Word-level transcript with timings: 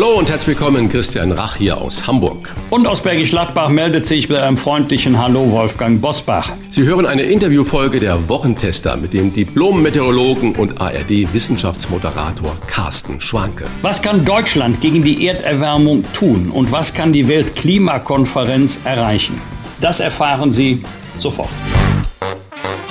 Hallo 0.00 0.16
und 0.16 0.30
herzlich 0.30 0.56
willkommen, 0.56 0.88
Christian 0.88 1.32
Rach 1.32 1.56
hier 1.56 1.76
aus 1.76 2.06
Hamburg. 2.06 2.54
Und 2.70 2.86
aus 2.86 3.02
Bergisch 3.02 3.30
Gladbach 3.30 3.68
meldet 3.68 4.06
sich 4.06 4.28
mit 4.28 4.38
einem 4.38 4.56
freundlichen 4.56 5.18
Hallo 5.18 5.50
Wolfgang 5.50 6.00
Bosbach. 6.00 6.52
Sie 6.70 6.84
hören 6.84 7.04
eine 7.04 7.22
Interviewfolge 7.22 7.98
der 7.98 8.28
Wochentester 8.28 8.96
mit 8.96 9.12
dem 9.12 9.32
Diplom-Meteorologen 9.32 10.54
und 10.54 10.80
ARD-Wissenschaftsmoderator 10.80 12.56
Carsten 12.68 13.20
Schwanke. 13.20 13.64
Was 13.82 14.00
kann 14.00 14.24
Deutschland 14.24 14.80
gegen 14.80 15.02
die 15.02 15.26
Erderwärmung 15.26 16.04
tun 16.12 16.50
und 16.52 16.70
was 16.70 16.94
kann 16.94 17.12
die 17.12 17.26
Weltklimakonferenz 17.26 18.78
erreichen? 18.84 19.40
Das 19.80 19.98
erfahren 19.98 20.52
Sie 20.52 20.80
sofort. 21.18 21.50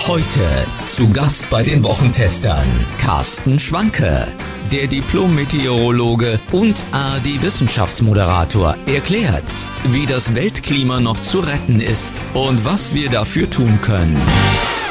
Heute 0.08 0.42
zu 0.86 1.10
Gast 1.14 1.50
bei 1.50 1.64
den 1.64 1.86
Wochentestern 1.86 2.68
Carsten 2.98 3.60
Schwanke. 3.60 4.28
Der 4.72 4.88
Diplom-Meteorologe 4.88 6.42
und 6.52 6.84
ARD-Wissenschaftsmoderator 6.92 8.76
erklärt, 8.86 9.46
wie 9.86 10.06
das 10.06 10.36
Weltklima 10.36 11.00
noch 11.00 11.22
zu 11.22 11.40
retten 11.40 11.80
ist 11.80 12.22
und 12.34 12.66
was 12.66 12.94
wir 12.94 13.10
dafür 13.10 13.50
tun 13.50 13.80
können. 13.82 14.22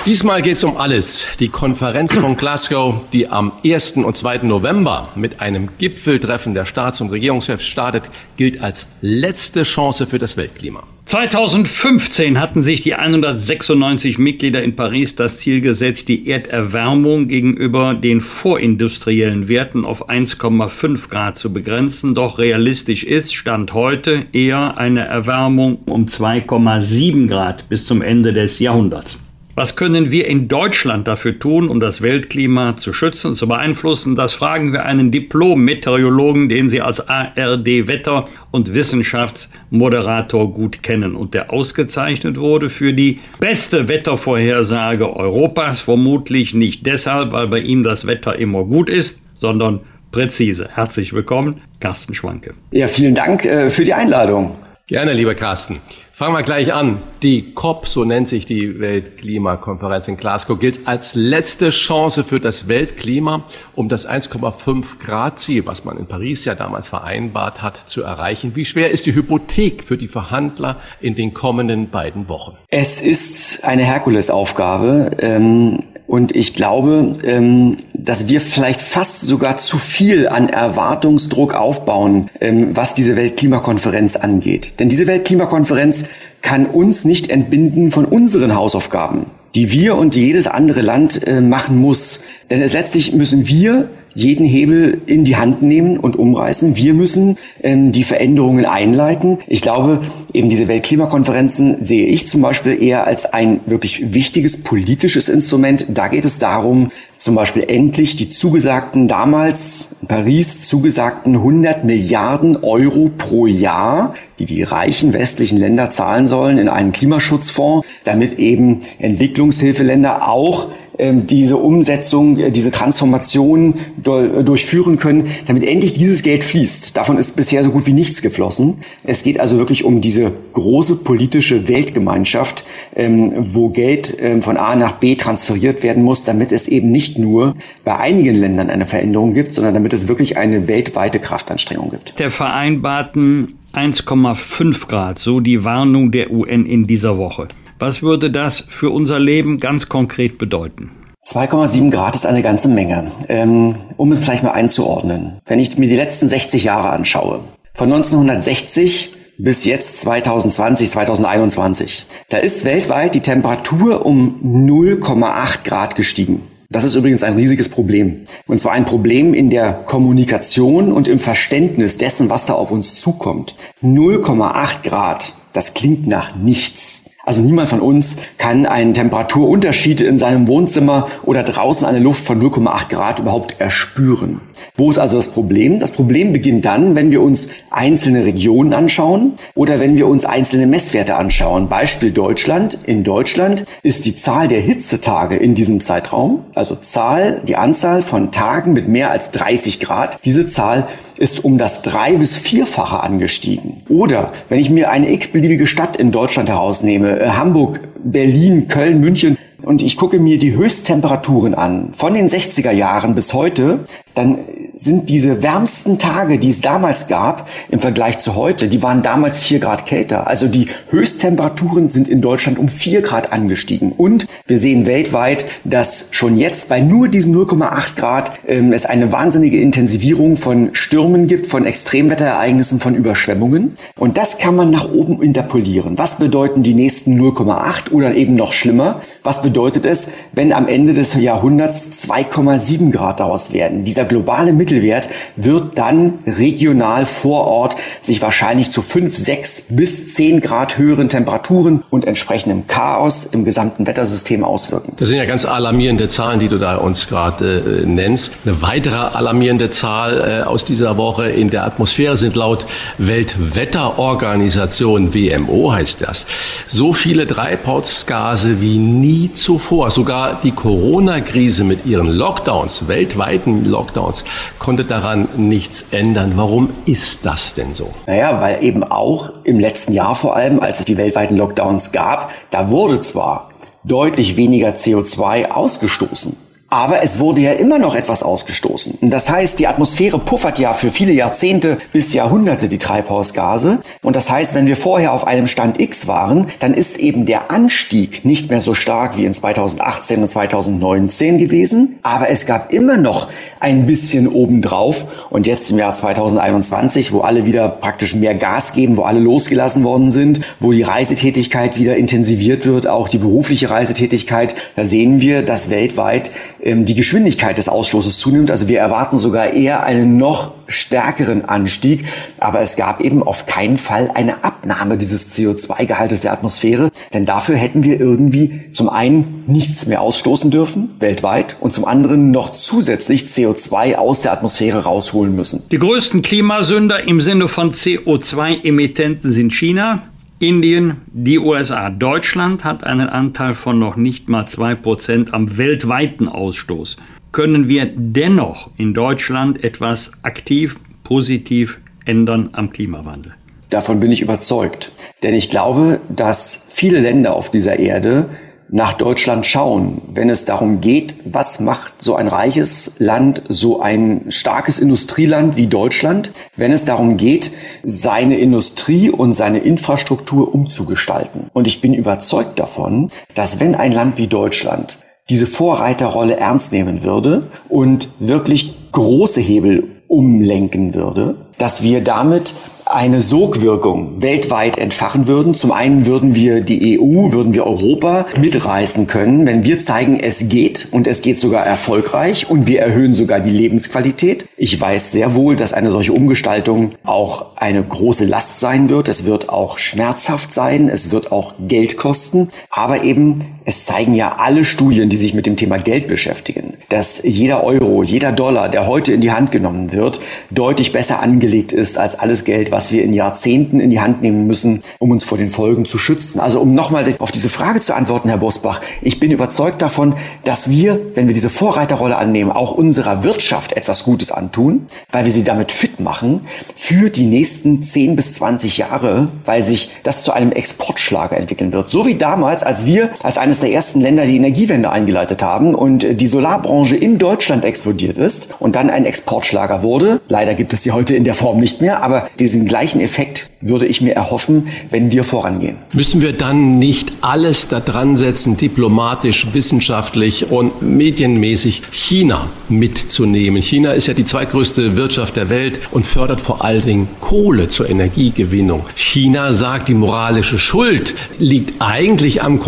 Diesmal 0.06 0.40
geht 0.40 0.52
es 0.52 0.62
um 0.62 0.76
alles. 0.76 1.26
Die 1.40 1.48
Konferenz 1.48 2.14
von 2.14 2.36
Glasgow, 2.36 2.94
die 3.12 3.26
am 3.26 3.50
1. 3.64 3.94
und 3.94 4.16
2. 4.16 4.38
November 4.44 5.08
mit 5.16 5.40
einem 5.40 5.70
Gipfeltreffen 5.78 6.54
der 6.54 6.64
Staats- 6.64 7.00
und 7.00 7.10
Regierungschefs 7.10 7.66
startet, 7.66 8.04
gilt 8.36 8.60
als 8.60 8.86
letzte 9.00 9.64
Chance 9.64 10.06
für 10.06 10.20
das 10.20 10.36
Weltklima. 10.36 10.84
2015 11.06 12.38
hatten 12.38 12.62
sich 12.62 12.82
die 12.82 12.94
196 12.94 14.18
Mitglieder 14.18 14.62
in 14.62 14.76
Paris 14.76 15.16
das 15.16 15.38
Ziel 15.38 15.60
gesetzt, 15.60 16.06
die 16.06 16.28
Erderwärmung 16.30 17.26
gegenüber 17.26 17.94
den 17.94 18.20
vorindustriellen 18.20 19.48
Werten 19.48 19.84
auf 19.84 20.08
1,5 20.08 21.08
Grad 21.08 21.36
zu 21.36 21.52
begrenzen. 21.52 22.14
Doch 22.14 22.38
realistisch 22.38 23.02
ist, 23.02 23.34
Stand 23.34 23.74
heute, 23.74 24.22
eher 24.32 24.78
eine 24.78 25.04
Erwärmung 25.04 25.78
um 25.86 26.04
2,7 26.04 27.26
Grad 27.26 27.68
bis 27.68 27.86
zum 27.86 28.02
Ende 28.02 28.32
des 28.32 28.60
Jahrhunderts. 28.60 29.25
Was 29.58 29.74
können 29.74 30.10
wir 30.10 30.26
in 30.26 30.48
Deutschland 30.48 31.08
dafür 31.08 31.38
tun, 31.38 31.70
um 31.70 31.80
das 31.80 32.02
Weltklima 32.02 32.76
zu 32.76 32.92
schützen 32.92 33.28
und 33.28 33.36
zu 33.36 33.48
beeinflussen? 33.48 34.14
Das 34.14 34.34
fragen 34.34 34.74
wir 34.74 34.84
einen 34.84 35.10
Diplom-Meteorologen, 35.10 36.50
den 36.50 36.68
Sie 36.68 36.82
als 36.82 37.08
ARD-Wetter- 37.08 38.28
und 38.50 38.74
Wissenschaftsmoderator 38.74 40.52
gut 40.52 40.82
kennen 40.82 41.16
und 41.16 41.32
der 41.32 41.54
ausgezeichnet 41.54 42.36
wurde 42.36 42.68
für 42.68 42.92
die 42.92 43.20
beste 43.40 43.88
Wettervorhersage 43.88 45.16
Europas. 45.16 45.80
Vermutlich 45.80 46.52
nicht 46.52 46.84
deshalb, 46.84 47.32
weil 47.32 47.48
bei 47.48 47.60
ihm 47.60 47.82
das 47.82 48.06
Wetter 48.06 48.36
immer 48.36 48.62
gut 48.64 48.90
ist, 48.90 49.22
sondern 49.38 49.80
präzise. 50.12 50.68
Herzlich 50.74 51.14
willkommen, 51.14 51.62
Carsten 51.80 52.14
Schwanke. 52.14 52.52
Ja, 52.72 52.88
vielen 52.88 53.14
Dank 53.14 53.46
äh, 53.46 53.70
für 53.70 53.84
die 53.84 53.94
Einladung. 53.94 54.56
Gerne, 54.86 55.14
lieber 55.14 55.34
Carsten. 55.34 55.80
Fangen 56.18 56.32
wir 56.32 56.44
gleich 56.44 56.72
an. 56.72 57.02
Die 57.22 57.52
COP, 57.52 57.86
so 57.86 58.06
nennt 58.06 58.26
sich 58.26 58.46
die 58.46 58.80
Weltklimakonferenz 58.80 60.08
in 60.08 60.16
Glasgow, 60.16 60.58
gilt 60.58 60.88
als 60.88 61.14
letzte 61.14 61.68
Chance 61.68 62.24
für 62.24 62.40
das 62.40 62.68
Weltklima, 62.68 63.44
um 63.74 63.90
das 63.90 64.08
1,5 64.08 64.98
Grad 64.98 65.38
Ziel, 65.38 65.66
was 65.66 65.84
man 65.84 65.98
in 65.98 66.06
Paris 66.06 66.46
ja 66.46 66.54
damals 66.54 66.88
vereinbart 66.88 67.60
hat, 67.60 67.82
zu 67.86 68.02
erreichen. 68.02 68.52
Wie 68.54 68.64
schwer 68.64 68.92
ist 68.92 69.04
die 69.04 69.14
Hypothek 69.14 69.84
für 69.84 69.98
die 69.98 70.08
Verhandler 70.08 70.78
in 71.02 71.16
den 71.16 71.34
kommenden 71.34 71.90
beiden 71.90 72.30
Wochen? 72.30 72.56
Es 72.68 73.02
ist 73.02 73.62
eine 73.64 73.84
Herkulesaufgabe. 73.84 75.10
Ähm 75.18 75.80
und 76.06 76.36
ich 76.36 76.54
glaube, 76.54 77.16
ähm, 77.24 77.78
dass 77.92 78.28
wir 78.28 78.40
vielleicht 78.40 78.80
fast 78.80 79.22
sogar 79.22 79.56
zu 79.56 79.76
viel 79.76 80.28
an 80.28 80.48
Erwartungsdruck 80.48 81.54
aufbauen, 81.54 82.30
ähm, 82.40 82.76
was 82.76 82.94
diese 82.94 83.16
Weltklimakonferenz 83.16 84.14
angeht. 84.14 84.78
Denn 84.78 84.88
diese 84.88 85.08
Weltklimakonferenz 85.08 86.04
kann 86.46 86.66
uns 86.66 87.04
nicht 87.04 87.28
entbinden 87.28 87.90
von 87.90 88.04
unseren 88.04 88.54
Hausaufgaben, 88.54 89.26
die 89.56 89.72
wir 89.72 89.96
und 89.96 90.14
jedes 90.14 90.46
andere 90.46 90.80
Land 90.80 91.26
äh, 91.26 91.40
machen 91.40 91.76
muss. 91.76 92.22
Denn 92.50 92.60
letztlich 92.60 93.12
müssen 93.12 93.48
wir 93.48 93.88
jeden 94.16 94.46
Hebel 94.46 95.02
in 95.04 95.24
die 95.24 95.36
Hand 95.36 95.60
nehmen 95.60 95.98
und 95.98 96.16
umreißen. 96.16 96.74
Wir 96.76 96.94
müssen 96.94 97.36
ähm, 97.62 97.92
die 97.92 98.02
Veränderungen 98.02 98.64
einleiten. 98.64 99.38
Ich 99.46 99.60
glaube, 99.60 100.00
eben 100.32 100.48
diese 100.48 100.68
Weltklimakonferenzen 100.68 101.84
sehe 101.84 102.06
ich 102.06 102.26
zum 102.26 102.40
Beispiel 102.40 102.82
eher 102.82 103.06
als 103.06 103.26
ein 103.26 103.60
wirklich 103.66 104.14
wichtiges 104.14 104.62
politisches 104.62 105.28
Instrument. 105.28 105.86
Da 105.90 106.08
geht 106.08 106.24
es 106.24 106.38
darum, 106.38 106.88
zum 107.18 107.34
Beispiel 107.34 107.64
endlich 107.68 108.16
die 108.16 108.30
zugesagten, 108.30 109.06
damals 109.06 109.96
in 110.00 110.08
Paris 110.08 110.66
zugesagten 110.66 111.34
100 111.34 111.84
Milliarden 111.84 112.62
Euro 112.62 113.10
pro 113.18 113.46
Jahr, 113.46 114.14
die 114.38 114.44
die 114.44 114.62
reichen 114.62 115.12
westlichen 115.12 115.58
Länder 115.58 115.90
zahlen 115.90 116.26
sollen 116.26 116.56
in 116.56 116.68
einen 116.68 116.92
Klimaschutzfonds, 116.92 117.86
damit 118.04 118.38
eben 118.38 118.80
Entwicklungshilfeländer 118.98 120.28
auch 120.28 120.68
diese 120.98 121.56
Umsetzung, 121.56 122.38
äh, 122.38 122.50
diese 122.50 122.70
Transformation 122.70 123.74
durchführen 123.96 124.98
können, 124.98 125.28
damit 125.46 125.62
endlich 125.64 125.94
dieses 125.94 126.22
Geld 126.22 126.44
fließt. 126.44 126.96
Davon 126.96 127.18
ist 127.18 127.36
bisher 127.36 127.62
so 127.64 127.70
gut 127.70 127.86
wie 127.86 127.92
nichts 127.92 128.22
geflossen. 128.22 128.78
Es 129.04 129.22
geht 129.22 129.40
also 129.40 129.58
wirklich 129.58 129.84
um 129.84 130.00
diese 130.00 130.32
große 130.52 130.96
politische 130.96 131.68
Weltgemeinschaft, 131.68 132.64
ähm, 132.94 133.32
wo 133.36 133.68
Geld 133.68 134.16
ähm, 134.20 134.42
von 134.42 134.56
A 134.56 134.76
nach 134.76 134.92
B 134.92 135.16
transferiert 135.16 135.82
werden 135.82 136.02
muss, 136.02 136.24
damit 136.24 136.52
es 136.52 136.68
eben 136.68 136.90
nicht 136.90 137.18
nur 137.18 137.54
bei 137.84 137.96
einigen 137.96 138.36
Ländern 138.36 138.70
eine 138.70 138.86
Veränderung 138.86 139.34
gibt, 139.34 139.54
sondern 139.54 139.74
damit 139.74 139.92
es 139.92 140.08
wirklich 140.08 140.36
eine 140.36 140.68
weltweite 140.68 141.18
Kraftanstrengung 141.18 141.90
gibt. 141.90 142.18
Der 142.18 142.30
vereinbarten 142.30 143.54
1,5 143.72 144.88
Grad, 144.88 145.18
so 145.18 145.40
die 145.40 145.64
Warnung 145.64 146.10
der 146.10 146.30
UN 146.30 146.64
in 146.64 146.86
dieser 146.86 147.18
Woche. 147.18 147.48
Was 147.78 148.02
würde 148.02 148.30
das 148.30 148.58
für 148.58 148.90
unser 148.90 149.18
Leben 149.18 149.58
ganz 149.58 149.90
konkret 149.90 150.38
bedeuten? 150.38 150.92
2,7 151.26 151.90
Grad 151.90 152.16
ist 152.16 152.24
eine 152.24 152.40
ganze 152.40 152.68
Menge. 152.68 153.10
Ähm, 153.28 153.74
um 153.98 154.12
es 154.12 154.20
vielleicht 154.20 154.44
mal 154.44 154.52
einzuordnen. 154.52 155.40
Wenn 155.44 155.58
ich 155.58 155.76
mir 155.76 155.88
die 155.88 155.96
letzten 155.96 156.26
60 156.26 156.64
Jahre 156.64 156.88
anschaue, 156.90 157.40
von 157.74 157.92
1960 157.92 159.12
bis 159.36 159.66
jetzt 159.66 160.00
2020, 160.00 160.90
2021, 160.90 162.06
da 162.30 162.38
ist 162.38 162.64
weltweit 162.64 163.14
die 163.14 163.20
Temperatur 163.20 164.06
um 164.06 164.40
0,8 164.42 165.64
Grad 165.64 165.96
gestiegen. 165.96 166.40
Das 166.70 166.84
ist 166.84 166.94
übrigens 166.94 167.22
ein 167.22 167.34
riesiges 167.34 167.68
Problem. 167.68 168.26
Und 168.46 168.58
zwar 168.58 168.72
ein 168.72 168.86
Problem 168.86 169.34
in 169.34 169.50
der 169.50 169.72
Kommunikation 169.72 170.92
und 170.92 171.08
im 171.08 171.18
Verständnis 171.18 171.98
dessen, 171.98 172.30
was 172.30 172.46
da 172.46 172.54
auf 172.54 172.70
uns 172.70 172.98
zukommt. 172.98 173.54
0,8 173.82 174.82
Grad, 174.82 175.34
das 175.52 175.74
klingt 175.74 176.06
nach 176.06 176.34
nichts. 176.34 177.10
Also 177.26 177.42
niemand 177.42 177.68
von 177.68 177.80
uns 177.80 178.18
kann 178.38 178.66
einen 178.66 178.94
Temperaturunterschied 178.94 180.00
in 180.00 180.16
seinem 180.16 180.46
Wohnzimmer 180.46 181.08
oder 181.24 181.42
draußen 181.42 181.86
eine 181.86 181.98
Luft 181.98 182.24
von 182.24 182.40
0,8 182.40 182.88
Grad 182.88 183.18
überhaupt 183.18 183.60
erspüren. 183.60 184.40
Wo 184.76 184.90
ist 184.90 184.98
also 184.98 185.16
das 185.16 185.32
Problem? 185.32 185.80
Das 185.80 185.90
Problem 185.90 186.32
beginnt 186.32 186.64
dann, 186.64 186.94
wenn 186.94 187.10
wir 187.10 187.22
uns 187.22 187.48
einzelne 187.70 188.24
Regionen 188.24 188.72
anschauen 188.72 189.32
oder 189.54 189.80
wenn 189.80 189.96
wir 189.96 190.06
uns 190.06 190.24
einzelne 190.24 190.66
Messwerte 190.66 191.16
anschauen. 191.16 191.68
Beispiel 191.68 192.12
Deutschland. 192.12 192.78
In 192.86 193.02
Deutschland 193.02 193.64
ist 193.82 194.04
die 194.04 194.14
Zahl 194.14 194.48
der 194.48 194.60
Hitzetage 194.60 195.36
in 195.36 195.54
diesem 195.54 195.80
Zeitraum, 195.80 196.44
also 196.54 196.76
Zahl, 196.76 197.40
die 197.46 197.56
Anzahl 197.56 198.02
von 198.02 198.30
Tagen 198.30 198.72
mit 198.72 198.86
mehr 198.86 199.10
als 199.10 199.30
30 199.32 199.80
Grad, 199.80 200.20
diese 200.24 200.46
Zahl 200.46 200.86
ist 201.18 201.44
um 201.44 201.56
das 201.58 201.82
drei- 201.82 202.16
bis 202.16 202.36
vierfache 202.36 203.00
angestiegen. 203.00 203.82
Oder 203.88 204.32
wenn 204.48 204.58
ich 204.58 204.70
mir 204.70 204.90
eine 204.90 205.10
x-beliebige 205.10 205.66
Stadt 205.66 205.96
in 205.96 206.12
Deutschland 206.12 206.50
herausnehme, 206.50 207.15
äh, 207.16 207.30
Hamburg, 207.30 207.80
Berlin, 208.02 208.68
Köln, 208.68 209.00
München, 209.00 209.36
und 209.62 209.82
ich 209.82 209.96
gucke 209.96 210.20
mir 210.20 210.38
die 210.38 210.54
Höchsttemperaturen 210.54 211.54
an, 211.54 211.88
von 211.92 212.14
den 212.14 212.28
60er 212.28 212.70
Jahren 212.70 213.14
bis 213.14 213.34
heute, 213.34 213.80
dann 214.14 214.38
sind 214.78 215.08
diese 215.08 215.42
wärmsten 215.42 215.98
Tage, 215.98 216.38
die 216.38 216.50
es 216.50 216.60
damals 216.60 217.08
gab, 217.08 217.48
im 217.70 217.80
Vergleich 217.80 218.18
zu 218.18 218.36
heute, 218.36 218.68
die 218.68 218.82
waren 218.82 219.00
damals 219.00 219.42
vier 219.42 219.58
Grad 219.58 219.86
kälter. 219.86 220.26
Also 220.26 220.48
die 220.48 220.68
Höchsttemperaturen 220.90 221.88
sind 221.88 222.08
in 222.08 222.20
Deutschland 222.20 222.58
um 222.58 222.68
vier 222.68 223.00
Grad 223.00 223.32
angestiegen. 223.32 223.92
Und 223.92 224.26
wir 224.46 224.58
sehen 224.58 224.84
weltweit, 224.84 225.46
dass 225.64 226.10
schon 226.12 226.36
jetzt 226.36 226.68
bei 226.68 226.80
nur 226.80 227.08
diesen 227.08 227.34
0,8 227.34 227.96
Grad 227.96 228.32
ähm, 228.46 228.74
es 228.74 228.84
eine 228.84 229.12
wahnsinnige 229.12 229.58
Intensivierung 229.58 230.36
von 230.36 230.68
Stürmen 230.74 231.26
gibt, 231.26 231.46
von 231.46 231.64
Extremwetterereignissen, 231.64 232.78
von 232.78 232.94
Überschwemmungen. 232.94 233.78
Und 233.98 234.18
das 234.18 234.36
kann 234.36 234.56
man 234.56 234.70
nach 234.70 234.92
oben 234.92 235.22
interpolieren. 235.22 235.96
Was 235.96 236.18
bedeuten 236.18 236.62
die 236.62 236.74
nächsten 236.74 237.18
0,8 237.18 237.92
oder 237.92 238.14
eben 238.14 238.34
noch 238.34 238.52
schlimmer? 238.52 239.00
Was 239.22 239.40
bedeutet 239.40 239.86
es, 239.86 240.12
wenn 240.32 240.52
am 240.52 240.68
Ende 240.68 240.92
des 240.92 241.14
Jahrhunderts 241.14 242.06
2,7 242.06 242.92
Grad 242.92 243.20
daraus 243.20 243.54
werden? 243.54 243.82
Dieser 243.82 244.04
globale 244.04 244.52
Mittelwert 244.66 245.08
wird 245.36 245.78
dann 245.78 246.14
regional 246.26 247.06
vor 247.06 247.46
Ort 247.46 247.76
sich 248.00 248.20
wahrscheinlich 248.20 248.72
zu 248.72 248.82
5, 248.82 249.16
6 249.16 249.68
bis 249.70 250.14
10 250.14 250.40
Grad 250.40 250.76
höheren 250.76 251.08
Temperaturen 251.08 251.84
und 251.90 252.04
entsprechendem 252.04 252.66
Chaos 252.66 253.26
im 253.26 253.44
gesamten 253.44 253.86
Wettersystem 253.86 254.42
auswirken. 254.42 254.94
Das 254.96 255.06
sind 255.06 255.18
ja 255.18 255.24
ganz 255.24 255.44
alarmierende 255.44 256.08
Zahlen, 256.08 256.40
die 256.40 256.48
du 256.48 256.58
da 256.58 256.78
uns 256.78 257.06
gerade 257.06 257.82
äh, 257.84 257.86
nennst. 257.86 258.36
Eine 258.44 258.60
weitere 258.60 258.96
alarmierende 258.96 259.70
Zahl 259.70 260.42
äh, 260.42 260.44
aus 260.44 260.64
dieser 260.64 260.96
Woche 260.96 261.28
in 261.28 261.50
der 261.50 261.64
Atmosphäre 261.64 262.16
sind 262.16 262.34
laut 262.34 262.66
Weltwetterorganisation 262.98 265.14
WMO 265.14 265.72
heißt 265.72 266.00
das 266.00 266.26
so 266.66 266.92
viele 266.92 267.26
Treibhausgase 267.26 268.60
wie 268.60 268.78
nie 268.78 269.30
zuvor. 269.32 269.90
Sogar 269.90 270.40
die 270.42 270.52
Corona-Krise 270.52 271.64
mit 271.64 271.86
ihren 271.86 272.08
Lockdowns, 272.08 272.88
weltweiten 272.88 273.64
Lockdowns, 273.64 274.24
konnte 274.58 274.84
daran 274.84 275.28
nichts 275.36 275.86
ändern. 275.90 276.32
Warum 276.36 276.70
ist 276.86 277.24
das 277.26 277.54
denn 277.54 277.74
so? 277.74 277.90
Naja, 278.06 278.40
weil 278.40 278.62
eben 278.62 278.84
auch 278.84 279.30
im 279.44 279.58
letzten 279.58 279.92
Jahr 279.92 280.14
vor 280.14 280.36
allem, 280.36 280.60
als 280.60 280.80
es 280.80 280.84
die 280.84 280.96
weltweiten 280.96 281.36
Lockdowns 281.36 281.92
gab, 281.92 282.32
da 282.50 282.70
wurde 282.70 283.00
zwar 283.00 283.50
deutlich 283.84 284.36
weniger 284.36 284.70
CO2 284.70 285.50
ausgestoßen. 285.50 286.36
Aber 286.68 287.02
es 287.02 287.20
wurde 287.20 287.40
ja 287.42 287.52
immer 287.52 287.78
noch 287.78 287.94
etwas 287.94 288.22
ausgestoßen. 288.22 288.98
Das 289.02 289.30
heißt, 289.30 289.58
die 289.60 289.68
Atmosphäre 289.68 290.18
puffert 290.18 290.58
ja 290.58 290.74
für 290.74 290.90
viele 290.90 291.12
Jahrzehnte 291.12 291.78
bis 291.92 292.12
Jahrhunderte 292.12 292.66
die 292.66 292.78
Treibhausgase. 292.78 293.78
Und 294.02 294.16
das 294.16 294.30
heißt, 294.30 294.54
wenn 294.54 294.66
wir 294.66 294.76
vorher 294.76 295.12
auf 295.12 295.26
einem 295.26 295.46
Stand 295.46 295.80
X 295.80 296.08
waren, 296.08 296.48
dann 296.58 296.74
ist 296.74 296.98
eben 296.98 297.24
der 297.24 297.50
Anstieg 297.52 298.24
nicht 298.24 298.50
mehr 298.50 298.60
so 298.60 298.74
stark 298.74 299.16
wie 299.16 299.24
in 299.24 299.34
2018 299.34 300.22
und 300.22 300.28
2019 300.28 301.38
gewesen. 301.38 301.98
Aber 302.02 302.30
es 302.30 302.46
gab 302.46 302.72
immer 302.72 302.96
noch 302.96 303.28
ein 303.60 303.86
bisschen 303.86 304.26
obendrauf. 304.26 305.06
Und 305.30 305.46
jetzt 305.46 305.70
im 305.70 305.78
Jahr 305.78 305.94
2021, 305.94 307.12
wo 307.12 307.20
alle 307.20 307.46
wieder 307.46 307.68
praktisch 307.68 308.16
mehr 308.16 308.34
Gas 308.34 308.72
geben, 308.72 308.96
wo 308.96 309.02
alle 309.02 309.20
losgelassen 309.20 309.84
worden 309.84 310.10
sind, 310.10 310.40
wo 310.58 310.72
die 310.72 310.82
Reisetätigkeit 310.82 311.78
wieder 311.78 311.96
intensiviert 311.96 312.66
wird, 312.66 312.88
auch 312.88 313.08
die 313.08 313.18
berufliche 313.18 313.70
Reisetätigkeit, 313.70 314.54
da 314.74 314.84
sehen 314.84 315.20
wir, 315.20 315.42
dass 315.42 315.70
weltweit 315.70 316.30
die 316.66 316.94
Geschwindigkeit 316.94 317.58
des 317.58 317.68
Ausstoßes 317.68 318.18
zunimmt. 318.18 318.50
Also 318.50 318.66
wir 318.66 318.80
erwarten 318.80 319.18
sogar 319.18 319.52
eher 319.52 319.84
einen 319.84 320.16
noch 320.16 320.52
stärkeren 320.66 321.44
Anstieg. 321.44 322.04
Aber 322.38 322.60
es 322.60 322.76
gab 322.76 323.00
eben 323.00 323.22
auf 323.22 323.46
keinen 323.46 323.78
Fall 323.78 324.10
eine 324.12 324.42
Abnahme 324.42 324.96
dieses 324.96 325.32
CO2-Gehaltes 325.32 326.22
der 326.22 326.32
Atmosphäre. 326.32 326.90
Denn 327.12 327.24
dafür 327.24 327.56
hätten 327.56 327.84
wir 327.84 328.00
irgendwie 328.00 328.62
zum 328.72 328.88
einen 328.88 329.44
nichts 329.46 329.86
mehr 329.86 330.00
ausstoßen 330.00 330.50
dürfen, 330.50 330.90
weltweit, 330.98 331.56
und 331.60 331.72
zum 331.72 331.84
anderen 331.84 332.32
noch 332.32 332.50
zusätzlich 332.50 333.22
CO2 333.22 333.94
aus 333.94 334.22
der 334.22 334.32
Atmosphäre 334.32 334.84
rausholen 334.84 335.36
müssen. 335.36 335.62
Die 335.70 335.78
größten 335.78 336.22
Klimasünder 336.22 337.06
im 337.06 337.20
Sinne 337.20 337.46
von 337.46 337.70
CO2-Emittenten 337.70 339.30
sind 339.30 339.52
China, 339.52 340.02
Indien, 340.38 341.00
die 341.12 341.38
USA. 341.38 341.88
Deutschland 341.88 342.62
hat 342.62 342.84
einen 342.84 343.08
Anteil 343.08 343.54
von 343.54 343.78
noch 343.78 343.96
nicht 343.96 344.28
mal 344.28 344.44
2% 344.44 345.30
am 345.30 345.56
weltweiten 345.56 346.28
Ausstoß. 346.28 346.98
Können 347.32 347.68
wir 347.68 347.90
dennoch 347.94 348.68
in 348.76 348.92
Deutschland 348.92 349.64
etwas 349.64 350.12
aktiv, 350.22 350.78
positiv 351.04 351.80
ändern 352.04 352.50
am 352.52 352.70
Klimawandel? 352.70 353.32
Davon 353.70 353.98
bin 353.98 354.12
ich 354.12 354.20
überzeugt. 354.20 354.92
Denn 355.22 355.34
ich 355.34 355.48
glaube, 355.48 356.00
dass 356.10 356.66
viele 356.68 357.00
Länder 357.00 357.34
auf 357.34 357.50
dieser 357.50 357.78
Erde 357.78 358.28
nach 358.68 358.94
Deutschland 358.94 359.46
schauen, 359.46 360.02
wenn 360.12 360.28
es 360.28 360.44
darum 360.44 360.80
geht, 360.80 361.16
was 361.24 361.60
macht 361.60 362.02
so 362.02 362.16
ein 362.16 362.28
reiches 362.28 362.96
Land, 362.98 363.42
so 363.48 363.80
ein 363.80 364.26
starkes 364.28 364.80
Industrieland 364.80 365.56
wie 365.56 365.68
Deutschland, 365.68 366.32
wenn 366.56 366.72
es 366.72 366.84
darum 366.84 367.16
geht, 367.16 367.50
seine 367.84 368.38
Industrie 368.38 369.10
und 369.10 369.34
seine 369.34 369.58
Infrastruktur 369.58 370.52
umzugestalten. 370.52 371.48
Und 371.52 371.66
ich 371.66 371.80
bin 371.80 371.94
überzeugt 371.94 372.58
davon, 372.58 373.10
dass 373.34 373.60
wenn 373.60 373.74
ein 373.74 373.92
Land 373.92 374.18
wie 374.18 374.26
Deutschland 374.26 374.98
diese 375.28 375.46
Vorreiterrolle 375.46 376.36
ernst 376.36 376.72
nehmen 376.72 377.02
würde 377.02 377.50
und 377.68 378.08
wirklich 378.18 378.74
große 378.92 379.40
Hebel 379.40 379.84
umlenken 380.08 380.94
würde, 380.94 381.36
dass 381.58 381.82
wir 381.82 382.02
damit 382.02 382.54
eine 382.86 383.20
Sogwirkung 383.20 384.22
weltweit 384.22 384.78
entfachen 384.78 385.26
würden. 385.26 385.54
Zum 385.54 385.72
einen 385.72 386.06
würden 386.06 386.34
wir 386.34 386.60
die 386.60 386.98
EU, 387.00 387.32
würden 387.32 387.52
wir 387.52 387.66
Europa 387.66 388.26
mitreißen 388.38 389.06
können, 389.06 389.44
wenn 389.44 389.64
wir 389.64 389.80
zeigen, 389.80 390.20
es 390.20 390.48
geht 390.48 390.88
und 390.92 391.06
es 391.06 391.20
geht 391.20 391.40
sogar 391.40 391.66
erfolgreich 391.66 392.48
und 392.48 392.66
wir 392.66 392.80
erhöhen 392.80 393.14
sogar 393.14 393.40
die 393.40 393.50
Lebensqualität. 393.50 394.48
Ich 394.56 394.80
weiß 394.80 395.12
sehr 395.12 395.34
wohl, 395.34 395.56
dass 395.56 395.72
eine 395.72 395.90
solche 395.90 396.12
Umgestaltung 396.12 396.92
auch 397.04 397.56
eine 397.56 397.82
große 397.82 398.24
Last 398.24 398.60
sein 398.60 398.88
wird. 398.88 399.08
Es 399.08 399.24
wird 399.24 399.48
auch 399.48 399.78
schmerzhaft 399.78 400.52
sein. 400.52 400.88
Es 400.88 401.10
wird 401.10 401.32
auch 401.32 401.54
Geld 401.58 401.96
kosten. 401.96 402.50
Aber 402.70 403.02
eben, 403.02 403.40
es 403.66 403.84
zeigen 403.84 404.14
ja 404.14 404.36
alle 404.38 404.64
Studien, 404.64 405.08
die 405.08 405.16
sich 405.16 405.34
mit 405.34 405.44
dem 405.44 405.56
Thema 405.56 405.78
Geld 405.78 406.06
beschäftigen, 406.06 406.74
dass 406.88 407.24
jeder 407.24 407.64
Euro, 407.64 408.04
jeder 408.04 408.30
Dollar, 408.30 408.68
der 408.68 408.86
heute 408.86 409.12
in 409.12 409.20
die 409.20 409.32
Hand 409.32 409.50
genommen 409.50 409.92
wird, 409.92 410.20
deutlich 410.52 410.92
besser 410.92 411.20
angelegt 411.20 411.72
ist 411.72 411.98
als 411.98 412.16
alles 412.16 412.44
Geld, 412.44 412.70
was 412.70 412.92
wir 412.92 413.02
in 413.02 413.12
Jahrzehnten 413.12 413.80
in 413.80 413.90
die 413.90 414.00
Hand 414.00 414.22
nehmen 414.22 414.46
müssen, 414.46 414.84
um 415.00 415.10
uns 415.10 415.24
vor 415.24 415.36
den 415.36 415.48
Folgen 415.48 415.84
zu 415.84 415.98
schützen. 415.98 416.38
Also 416.38 416.60
um 416.60 416.74
nochmal 416.74 417.04
auf 417.18 417.32
diese 417.32 417.48
Frage 417.48 417.80
zu 417.80 417.94
antworten, 417.96 418.28
Herr 418.28 418.38
Bosbach, 418.38 418.80
ich 419.02 419.18
bin 419.18 419.32
überzeugt 419.32 419.82
davon, 419.82 420.14
dass 420.44 420.70
wir, 420.70 421.00
wenn 421.16 421.26
wir 421.26 421.34
diese 421.34 421.50
Vorreiterrolle 421.50 422.16
annehmen, 422.16 422.52
auch 422.52 422.70
unserer 422.70 423.24
Wirtschaft 423.24 423.72
etwas 423.72 424.04
Gutes 424.04 424.30
antun, 424.30 424.86
weil 425.10 425.24
wir 425.24 425.32
sie 425.32 425.42
damit 425.42 425.72
fit 425.72 425.98
machen 425.98 426.42
für 426.76 427.10
die 427.10 427.26
nächsten 427.26 427.82
10 427.82 428.14
bis 428.14 428.34
20 428.34 428.78
Jahre, 428.78 429.32
weil 429.44 429.64
sich 429.64 429.90
das 430.04 430.22
zu 430.22 430.30
einem 430.30 430.52
Exportschlager 430.52 431.36
entwickeln 431.36 431.72
wird. 431.72 431.88
So 431.88 432.06
wie 432.06 432.14
damals, 432.14 432.62
als 432.62 432.86
wir 432.86 433.10
als 433.24 433.38
eines 433.38 433.55
der 433.60 433.72
ersten 433.72 434.00
Länder 434.00 434.26
die 434.26 434.36
Energiewende 434.36 434.90
eingeleitet 434.90 435.42
haben 435.42 435.74
und 435.74 436.20
die 436.20 436.26
Solarbranche 436.26 436.96
in 436.96 437.18
Deutschland 437.18 437.64
explodiert 437.64 438.18
ist 438.18 438.54
und 438.58 438.76
dann 438.76 438.90
ein 438.90 439.04
Exportschlager 439.04 439.82
wurde. 439.82 440.20
Leider 440.28 440.54
gibt 440.54 440.72
es 440.72 440.82
sie 440.82 440.92
heute 440.92 441.14
in 441.14 441.24
der 441.24 441.34
Form 441.34 441.58
nicht 441.58 441.80
mehr, 441.80 442.02
aber 442.02 442.28
diesen 442.38 442.66
gleichen 442.66 443.00
Effekt 443.00 443.48
würde 443.60 443.86
ich 443.86 444.00
mir 444.00 444.14
erhoffen, 444.14 444.68
wenn 444.90 445.10
wir 445.10 445.24
vorangehen. 445.24 445.76
Müssen 445.92 446.20
wir 446.20 446.32
dann 446.32 446.78
nicht 446.78 447.12
alles 447.20 447.68
da 447.68 447.80
dran 447.80 448.16
setzen, 448.16 448.56
diplomatisch, 448.56 449.48
wissenschaftlich 449.52 450.50
und 450.50 450.82
medienmäßig 450.82 451.82
China 451.90 452.50
mitzunehmen? 452.68 453.62
China 453.62 453.92
ist 453.92 454.06
ja 454.06 454.14
die 454.14 454.24
zweitgrößte 454.24 454.96
Wirtschaft 454.96 455.36
der 455.36 455.48
Welt 455.48 455.80
und 455.90 456.06
fördert 456.06 456.40
vor 456.40 456.64
allen 456.64 456.82
Dingen 456.82 457.08
Kohle 457.20 457.68
zur 457.68 457.88
Energiegewinnung. 457.88 458.82
China 458.94 459.54
sagt, 459.54 459.88
die 459.88 459.94
moralische 459.94 460.58
Schuld 460.58 461.14
liegt 461.38 461.80
eigentlich 461.80 462.42
am 462.42 462.60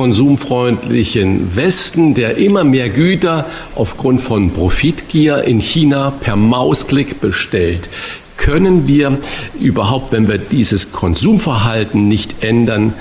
konsumfreundlichen 0.79 1.57
Westen, 1.57 2.15
der 2.15 2.37
immer 2.37 2.65
mehr 2.65 2.89
Güter 2.89 3.47
aufgrund 3.75 4.21
von 4.21 4.51
Profitgier 4.51 5.45
in 5.45 5.61
China 5.61 6.11
per 6.11 6.37
Mausklick 6.37 7.21
bestellt 7.21 7.89
können 8.37 8.87
wir 8.87 9.19
überhaupt, 9.59 10.13
wenn 10.13 10.29
wir 10.29 10.39
dieses 10.39 10.93
Konsumverhalten 10.93 12.07
nicht 12.07 12.45
ändern, 12.45 12.95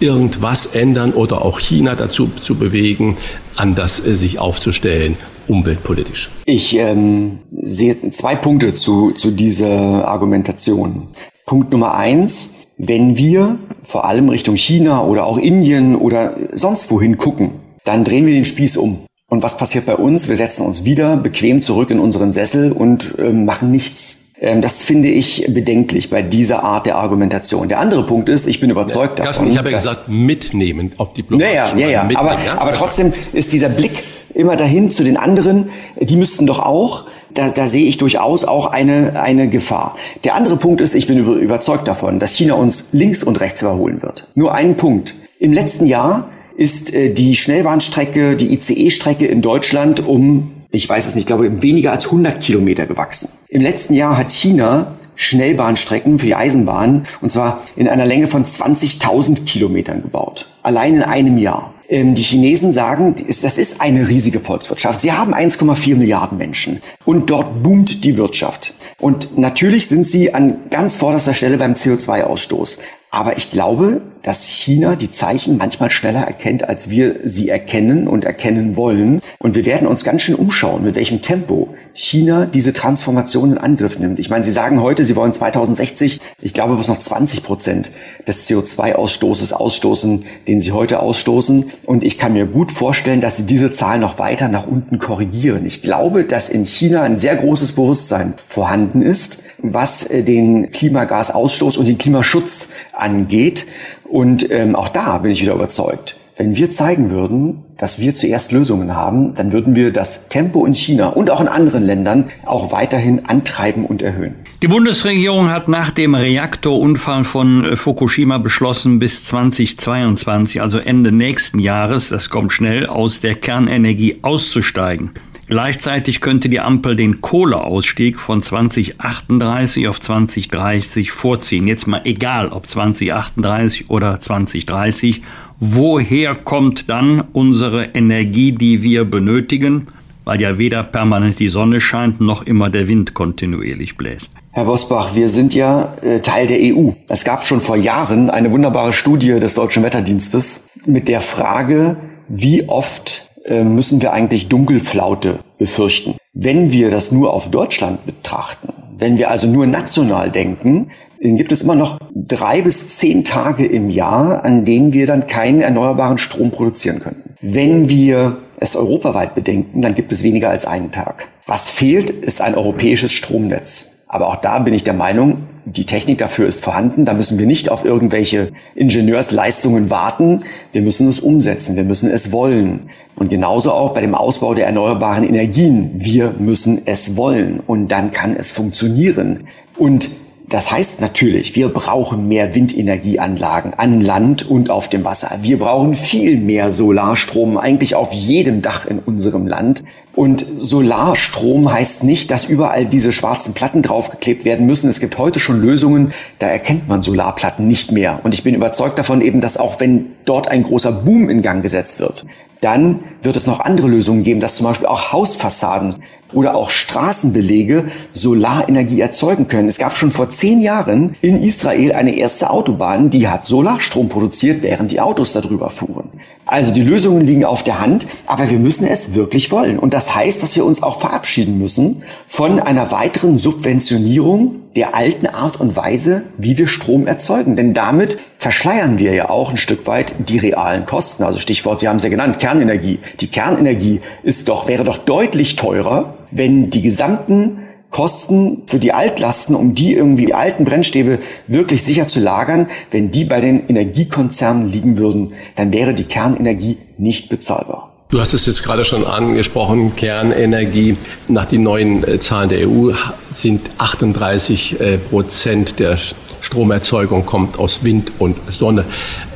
irgendwas 0.00 0.64
ändern 0.64 1.12
oder 1.12 1.44
auch 1.44 1.60
China 1.60 1.94
dazu 1.94 2.30
zu 2.40 2.54
bewegen, 2.54 3.18
anders 3.54 4.04
äh, 4.04 4.16
sich 4.16 4.38
aufzustellen, 4.38 5.18
umweltpolitisch? 5.46 6.30
Ich 6.46 6.74
ähm, 6.76 7.40
sehe 7.50 7.98
zwei 7.98 8.34
Punkte 8.34 8.72
zu, 8.72 9.10
zu 9.10 9.30
dieser 9.30 10.08
Argumentation. 10.08 11.08
Punkt 11.44 11.70
Nummer 11.70 11.94
eins, 11.94 12.54
wenn 12.78 13.18
wir 13.18 13.58
vor 13.82 14.04
allem 14.04 14.28
Richtung 14.28 14.56
China 14.56 15.02
oder 15.02 15.26
auch 15.26 15.36
Indien 15.36 15.96
oder 15.96 16.36
sonst 16.52 16.90
wohin 16.90 17.18
gucken, 17.18 17.50
dann 17.84 18.04
drehen 18.04 18.26
wir 18.26 18.34
den 18.34 18.44
Spieß 18.44 18.76
um. 18.76 19.00
Und 19.28 19.42
was 19.42 19.58
passiert 19.58 19.84
bei 19.84 19.96
uns? 19.96 20.28
Wir 20.28 20.36
setzen 20.36 20.64
uns 20.64 20.84
wieder 20.84 21.16
bequem 21.16 21.60
zurück 21.60 21.90
in 21.90 21.98
unseren 21.98 22.32
Sessel 22.32 22.72
und 22.72 23.18
äh, 23.18 23.30
machen 23.30 23.70
nichts. 23.70 24.28
Ähm, 24.40 24.62
das 24.62 24.82
finde 24.82 25.08
ich 25.08 25.46
bedenklich 25.48 26.08
bei 26.08 26.22
dieser 26.22 26.62
Art 26.62 26.86
der 26.86 26.96
Argumentation. 26.96 27.68
Der 27.68 27.80
andere 27.80 28.06
Punkt 28.06 28.28
ist, 28.28 28.46
ich 28.46 28.60
bin 28.60 28.70
überzeugt 28.70 29.18
ja, 29.18 29.26
davon. 29.26 29.50
ich 29.50 29.58
habe 29.58 29.70
ja 29.70 29.76
gesagt, 29.76 30.08
mitnehmen 30.08 30.92
auf 30.96 31.12
diplomatischen 31.12 31.78
Ja, 31.78 31.88
ja, 31.88 32.04
ja, 32.04 32.10
ja. 32.10 32.18
Aber, 32.18 32.32
ja? 32.42 32.58
aber 32.58 32.72
trotzdem 32.72 33.12
ist 33.32 33.52
dieser 33.52 33.68
Blick 33.68 34.04
immer 34.34 34.56
dahin 34.56 34.90
zu 34.90 35.04
den 35.04 35.16
anderen, 35.16 35.70
die 36.00 36.16
müssten 36.16 36.46
doch 36.46 36.60
auch 36.60 37.04
da, 37.38 37.50
da 37.50 37.68
sehe 37.68 37.86
ich 37.86 37.98
durchaus 37.98 38.44
auch 38.44 38.66
eine, 38.66 39.20
eine 39.20 39.48
Gefahr. 39.48 39.96
Der 40.24 40.34
andere 40.34 40.56
Punkt 40.56 40.80
ist, 40.80 40.96
ich 40.96 41.06
bin 41.06 41.18
überzeugt 41.18 41.86
davon, 41.86 42.18
dass 42.18 42.34
China 42.34 42.54
uns 42.54 42.88
links 42.92 43.22
und 43.22 43.40
rechts 43.40 43.62
überholen 43.62 44.02
wird. 44.02 44.26
Nur 44.34 44.54
einen 44.54 44.76
Punkt. 44.76 45.14
Im 45.38 45.52
letzten 45.52 45.86
Jahr 45.86 46.28
ist 46.56 46.92
äh, 46.92 47.14
die 47.14 47.36
Schnellbahnstrecke, 47.36 48.36
die 48.36 48.52
ICE-Strecke 48.54 49.26
in 49.26 49.40
Deutschland 49.40 50.06
um, 50.06 50.50
ich 50.72 50.88
weiß 50.88 51.06
es 51.06 51.14
nicht, 51.14 51.28
glaube 51.28 51.62
weniger 51.62 51.92
als 51.92 52.06
100 52.06 52.40
Kilometer 52.40 52.86
gewachsen. 52.86 53.30
Im 53.48 53.62
letzten 53.62 53.94
Jahr 53.94 54.18
hat 54.18 54.32
China 54.32 54.96
Schnellbahnstrecken 55.14 56.18
für 56.18 56.26
die 56.26 56.34
Eisenbahn 56.34 57.06
und 57.20 57.30
zwar 57.30 57.62
in 57.76 57.88
einer 57.88 58.06
Länge 58.06 58.26
von 58.26 58.44
20.000 58.44 59.44
Kilometern 59.44 60.02
gebaut. 60.02 60.48
Allein 60.62 60.94
in 60.94 61.02
einem 61.02 61.38
Jahr. 61.38 61.72
Ähm, 61.88 62.14
die 62.14 62.22
Chinesen 62.22 62.70
sagen, 62.70 63.14
das 63.26 63.58
ist 63.58 63.80
eine 63.80 64.08
riesige 64.08 64.40
Volkswirtschaft. 64.40 65.00
Sie 65.00 65.12
haben 65.12 65.34
1,4 65.34 65.96
Milliarden 65.96 66.36
Menschen 66.36 66.82
und 67.06 67.30
dort 67.30 67.62
boomt 67.62 68.04
die 68.04 68.16
Wirtschaft. 68.16 68.74
Und 69.00 69.38
natürlich 69.38 69.88
sind 69.88 70.06
sie 70.06 70.34
an 70.34 70.68
ganz 70.70 70.96
vorderster 70.96 71.32
Stelle 71.32 71.56
beim 71.56 71.72
CO2-Ausstoß. 71.74 72.78
Aber 73.10 73.38
ich 73.38 73.50
glaube, 73.50 74.02
dass 74.22 74.44
China 74.44 74.94
die 74.94 75.10
Zeichen 75.10 75.56
manchmal 75.56 75.90
schneller 75.90 76.20
erkennt, 76.20 76.68
als 76.68 76.90
wir 76.90 77.16
sie 77.24 77.48
erkennen 77.48 78.06
und 78.06 78.24
erkennen 78.24 78.76
wollen. 78.76 79.22
Und 79.38 79.54
wir 79.54 79.64
werden 79.64 79.88
uns 79.88 80.04
ganz 80.04 80.20
schön 80.20 80.34
umschauen, 80.34 80.84
mit 80.84 80.94
welchem 80.94 81.22
Tempo 81.22 81.74
China 81.94 82.44
diese 82.44 82.74
Transformation 82.74 83.52
in 83.52 83.58
Angriff 83.58 83.98
nimmt. 83.98 84.18
Ich 84.18 84.28
meine, 84.28 84.44
Sie 84.44 84.50
sagen 84.50 84.82
heute, 84.82 85.04
Sie 85.04 85.16
wollen 85.16 85.32
2060, 85.32 86.20
ich 86.42 86.52
glaube, 86.52 86.76
bis 86.76 86.88
noch 86.88 86.98
20 86.98 87.42
Prozent 87.42 87.90
des 88.26 88.46
CO2-Ausstoßes 88.48 89.52
ausstoßen, 89.52 90.24
den 90.46 90.60
Sie 90.60 90.72
heute 90.72 91.00
ausstoßen. 91.00 91.72
Und 91.86 92.04
ich 92.04 92.18
kann 92.18 92.34
mir 92.34 92.44
gut 92.44 92.70
vorstellen, 92.70 93.22
dass 93.22 93.38
Sie 93.38 93.44
diese 93.44 93.72
Zahl 93.72 93.98
noch 93.98 94.18
weiter 94.18 94.48
nach 94.48 94.66
unten 94.66 94.98
korrigieren. 94.98 95.64
Ich 95.64 95.80
glaube, 95.80 96.24
dass 96.24 96.50
in 96.50 96.66
China 96.66 97.02
ein 97.02 97.18
sehr 97.18 97.36
großes 97.36 97.72
Bewusstsein 97.72 98.34
vorhanden 98.46 99.00
ist, 99.00 99.42
was 99.58 100.06
äh, 100.06 100.22
den 100.22 100.70
Klimagasausstoß 100.70 101.76
und 101.76 101.86
den 101.88 101.98
Klimaschutz 101.98 102.72
angeht. 102.92 103.66
Und 104.04 104.50
ähm, 104.50 104.74
auch 104.74 104.88
da 104.88 105.18
bin 105.18 105.32
ich 105.32 105.42
wieder 105.42 105.54
überzeugt. 105.54 106.16
Wenn 106.36 106.54
wir 106.54 106.70
zeigen 106.70 107.10
würden, 107.10 107.64
dass 107.78 107.98
wir 107.98 108.14
zuerst 108.14 108.52
Lösungen 108.52 108.94
haben, 108.94 109.34
dann 109.34 109.52
würden 109.52 109.74
wir 109.74 109.92
das 109.92 110.28
Tempo 110.28 110.64
in 110.66 110.74
China 110.74 111.08
und 111.08 111.30
auch 111.30 111.40
in 111.40 111.48
anderen 111.48 111.82
Ländern 111.82 112.30
auch 112.46 112.70
weiterhin 112.70 113.26
antreiben 113.26 113.84
und 113.84 114.02
erhöhen. 114.02 114.36
Die 114.62 114.68
Bundesregierung 114.68 115.50
hat 115.50 115.66
nach 115.66 115.90
dem 115.90 116.14
Reaktorunfall 116.14 117.24
von 117.24 117.64
äh, 117.64 117.76
Fukushima 117.76 118.38
beschlossen, 118.38 119.00
bis 119.00 119.24
2022, 119.24 120.62
also 120.62 120.78
Ende 120.78 121.10
nächsten 121.10 121.58
Jahres, 121.58 122.10
das 122.10 122.30
kommt 122.30 122.52
schnell, 122.52 122.86
aus 122.86 123.20
der 123.20 123.34
Kernenergie 123.34 124.18
auszusteigen. 124.22 125.10
Gleichzeitig 125.48 126.20
könnte 126.20 126.50
die 126.50 126.60
Ampel 126.60 126.94
den 126.94 127.22
Kohleausstieg 127.22 128.20
von 128.20 128.42
2038 128.42 129.88
auf 129.88 129.98
2030 129.98 131.10
vorziehen. 131.10 131.66
Jetzt 131.66 131.86
mal 131.86 132.02
egal, 132.04 132.50
ob 132.50 132.66
2038 132.66 133.88
oder 133.88 134.20
2030. 134.20 135.22
Woher 135.58 136.34
kommt 136.34 136.90
dann 136.90 137.24
unsere 137.32 137.86
Energie, 137.94 138.52
die 138.52 138.82
wir 138.82 139.06
benötigen? 139.06 139.86
Weil 140.24 140.42
ja 140.42 140.58
weder 140.58 140.82
permanent 140.82 141.38
die 141.38 141.48
Sonne 141.48 141.80
scheint, 141.80 142.20
noch 142.20 142.42
immer 142.42 142.68
der 142.68 142.86
Wind 142.86 143.14
kontinuierlich 143.14 143.96
bläst. 143.96 144.32
Herr 144.52 144.66
Bosbach, 144.66 145.14
wir 145.14 145.30
sind 145.30 145.54
ja 145.54 145.94
äh, 146.02 146.20
Teil 146.20 146.46
der 146.46 146.58
EU. 146.60 146.90
Es 147.08 147.24
gab 147.24 147.46
schon 147.46 147.60
vor 147.60 147.76
Jahren 147.76 148.28
eine 148.28 148.52
wunderbare 148.52 148.92
Studie 148.92 149.38
des 149.38 149.54
Deutschen 149.54 149.82
Wetterdienstes 149.82 150.66
mit 150.84 151.08
der 151.08 151.22
Frage, 151.22 151.96
wie 152.28 152.68
oft 152.68 153.27
müssen 153.48 154.02
wir 154.02 154.12
eigentlich 154.12 154.48
Dunkelflaute 154.48 155.38
befürchten. 155.58 156.16
Wenn 156.32 156.70
wir 156.70 156.90
das 156.90 157.12
nur 157.12 157.32
auf 157.32 157.50
Deutschland 157.50 158.04
betrachten, 158.04 158.72
wenn 158.98 159.16
wir 159.16 159.30
also 159.30 159.46
nur 159.46 159.66
national 159.66 160.30
denken, 160.30 160.88
dann 161.20 161.36
gibt 161.36 161.52
es 161.52 161.62
immer 161.62 161.74
noch 161.74 161.98
drei 162.14 162.62
bis 162.62 162.96
zehn 162.96 163.24
Tage 163.24 163.66
im 163.66 163.90
Jahr, 163.90 164.44
an 164.44 164.64
denen 164.64 164.92
wir 164.92 165.06
dann 165.06 165.26
keinen 165.26 165.60
erneuerbaren 165.60 166.18
Strom 166.18 166.50
produzieren 166.50 167.00
könnten. 167.00 167.34
Wenn 167.40 167.88
wir 167.88 168.38
es 168.60 168.76
europaweit 168.76 169.34
bedenken, 169.34 169.82
dann 169.82 169.94
gibt 169.94 170.12
es 170.12 170.22
weniger 170.22 170.50
als 170.50 170.66
einen 170.66 170.90
Tag. 170.90 171.28
Was 171.46 171.68
fehlt, 171.70 172.10
ist 172.10 172.40
ein 172.40 172.54
europäisches 172.54 173.12
Stromnetz. 173.12 173.97
Aber 174.08 174.28
auch 174.28 174.36
da 174.36 174.58
bin 174.58 174.72
ich 174.72 174.84
der 174.84 174.94
Meinung, 174.94 175.44
die 175.66 175.84
Technik 175.84 176.16
dafür 176.16 176.48
ist 176.48 176.64
vorhanden. 176.64 177.04
Da 177.04 177.12
müssen 177.12 177.38
wir 177.38 177.46
nicht 177.46 177.70
auf 177.70 177.84
irgendwelche 177.84 178.52
Ingenieursleistungen 178.74 179.90
warten. 179.90 180.40
Wir 180.72 180.80
müssen 180.80 181.08
es 181.08 181.20
umsetzen. 181.20 181.76
Wir 181.76 181.84
müssen 181.84 182.10
es 182.10 182.32
wollen. 182.32 182.88
Und 183.16 183.28
genauso 183.28 183.72
auch 183.72 183.92
bei 183.92 184.00
dem 184.00 184.14
Ausbau 184.14 184.54
der 184.54 184.66
erneuerbaren 184.66 185.28
Energien. 185.28 185.90
Wir 185.94 186.34
müssen 186.38 186.82
es 186.86 187.16
wollen. 187.16 187.60
Und 187.66 187.88
dann 187.88 188.10
kann 188.10 188.34
es 188.34 188.50
funktionieren. 188.50 189.44
Und 189.76 190.08
das 190.48 190.72
heißt 190.72 191.02
natürlich, 191.02 191.56
wir 191.56 191.68
brauchen 191.68 192.26
mehr 192.26 192.54
Windenergieanlagen 192.54 193.74
an 193.74 194.00
Land 194.00 194.48
und 194.48 194.70
auf 194.70 194.88
dem 194.88 195.04
Wasser. 195.04 195.38
Wir 195.42 195.58
brauchen 195.58 195.94
viel 195.94 196.38
mehr 196.38 196.72
Solarstrom, 196.72 197.58
eigentlich 197.58 197.94
auf 197.94 198.12
jedem 198.12 198.62
Dach 198.62 198.86
in 198.86 198.98
unserem 198.98 199.46
Land. 199.46 199.82
Und 200.14 200.46
Solarstrom 200.56 201.70
heißt 201.70 202.04
nicht, 202.04 202.30
dass 202.30 202.46
überall 202.46 202.86
diese 202.86 203.12
schwarzen 203.12 203.52
Platten 203.52 203.82
draufgeklebt 203.82 204.46
werden 204.46 204.64
müssen. 204.64 204.88
Es 204.88 205.00
gibt 205.00 205.18
heute 205.18 205.38
schon 205.38 205.60
Lösungen, 205.60 206.12
da 206.38 206.48
erkennt 206.48 206.88
man 206.88 207.02
Solarplatten 207.02 207.68
nicht 207.68 207.92
mehr. 207.92 208.20
Und 208.22 208.32
ich 208.32 208.42
bin 208.42 208.54
überzeugt 208.54 208.98
davon 208.98 209.20
eben, 209.20 209.42
dass 209.42 209.58
auch 209.58 209.80
wenn 209.80 210.06
dort 210.24 210.48
ein 210.48 210.62
großer 210.62 210.92
Boom 210.92 211.28
in 211.28 211.42
Gang 211.42 211.62
gesetzt 211.62 212.00
wird, 212.00 212.24
dann 212.60 213.00
wird 213.22 213.36
es 213.36 213.46
noch 213.46 213.60
andere 213.60 213.88
Lösungen 213.88 214.24
geben, 214.24 214.40
dass 214.40 214.56
zum 214.56 214.66
Beispiel 214.66 214.86
auch 214.86 215.12
Hausfassaden 215.12 215.96
oder 216.32 216.54
auch 216.54 216.70
Straßenbelege 216.70 217.90
Solarenergie 218.12 219.00
erzeugen 219.00 219.48
können. 219.48 219.68
Es 219.68 219.78
gab 219.78 219.96
schon 219.96 220.10
vor 220.10 220.30
zehn 220.30 220.60
Jahren 220.60 221.16
in 221.20 221.42
Israel 221.42 221.92
eine 221.92 222.16
erste 222.16 222.50
Autobahn, 222.50 223.10
die 223.10 223.28
hat 223.28 223.46
Solarstrom 223.46 224.08
produziert, 224.08 224.62
während 224.62 224.90
die 224.90 225.00
Autos 225.00 225.32
darüber 225.32 225.70
fuhren. 225.70 226.10
Also 226.48 226.72
die 226.72 226.82
Lösungen 226.82 227.26
liegen 227.26 227.44
auf 227.44 227.62
der 227.62 227.78
Hand, 227.78 228.06
aber 228.26 228.48
wir 228.48 228.58
müssen 228.58 228.86
es 228.86 229.14
wirklich 229.14 229.52
wollen. 229.52 229.78
Und 229.78 229.92
das 229.92 230.14
heißt, 230.14 230.42
dass 230.42 230.56
wir 230.56 230.64
uns 230.64 230.82
auch 230.82 230.98
verabschieden 230.98 231.58
müssen 231.58 232.02
von 232.26 232.58
einer 232.58 232.90
weiteren 232.90 233.36
Subventionierung 233.36 234.56
der 234.74 234.94
alten 234.94 235.26
Art 235.26 235.60
und 235.60 235.76
Weise, 235.76 236.22
wie 236.38 236.56
wir 236.56 236.66
Strom 236.66 237.06
erzeugen. 237.06 237.54
Denn 237.54 237.74
damit 237.74 238.16
verschleiern 238.38 238.96
wir 238.98 239.12
ja 239.12 239.28
auch 239.28 239.50
ein 239.50 239.58
Stück 239.58 239.86
weit 239.86 240.14
die 240.26 240.38
realen 240.38 240.86
Kosten. 240.86 241.22
Also 241.22 241.38
Stichwort, 241.38 241.80
Sie 241.80 241.88
haben 241.88 241.96
es 241.96 242.04
ja 242.04 242.08
genannt, 242.08 242.38
Kernenergie. 242.38 243.00
Die 243.20 243.28
Kernenergie 243.28 244.00
ist 244.22 244.48
doch, 244.48 244.68
wäre 244.68 244.84
doch 244.84 244.96
deutlich 244.96 245.56
teurer, 245.56 246.14
wenn 246.30 246.70
die 246.70 246.80
gesamten 246.80 247.58
Kosten 247.90 248.62
für 248.66 248.78
die 248.78 248.92
Altlasten, 248.92 249.54
um 249.54 249.74
die 249.74 249.94
irgendwie 249.94 250.34
alten 250.34 250.64
Brennstäbe 250.64 251.18
wirklich 251.46 251.82
sicher 251.82 252.06
zu 252.06 252.20
lagern, 252.20 252.68
wenn 252.90 253.10
die 253.10 253.24
bei 253.24 253.40
den 253.40 253.66
Energiekonzernen 253.66 254.70
liegen 254.70 254.98
würden, 254.98 255.32
dann 255.56 255.72
wäre 255.72 255.94
die 255.94 256.04
Kernenergie 256.04 256.78
nicht 256.98 257.28
bezahlbar. 257.28 257.92
Du 258.10 258.20
hast 258.20 258.32
es 258.32 258.46
jetzt 258.46 258.62
gerade 258.62 258.86
schon 258.86 259.04
angesprochen, 259.04 259.94
Kernenergie. 259.94 260.96
Nach 261.28 261.44
den 261.44 261.62
neuen 261.62 262.04
äh, 262.04 262.18
Zahlen 262.18 262.48
der 262.48 262.66
EU 262.66 262.92
sind 263.28 263.60
38 263.76 264.80
äh, 264.80 264.96
Prozent 264.96 265.78
der 265.78 265.98
Stromerzeugung 266.40 267.26
kommt 267.26 267.58
aus 267.58 267.84
Wind 267.84 268.12
und 268.18 268.36
Sonne. 268.50 268.84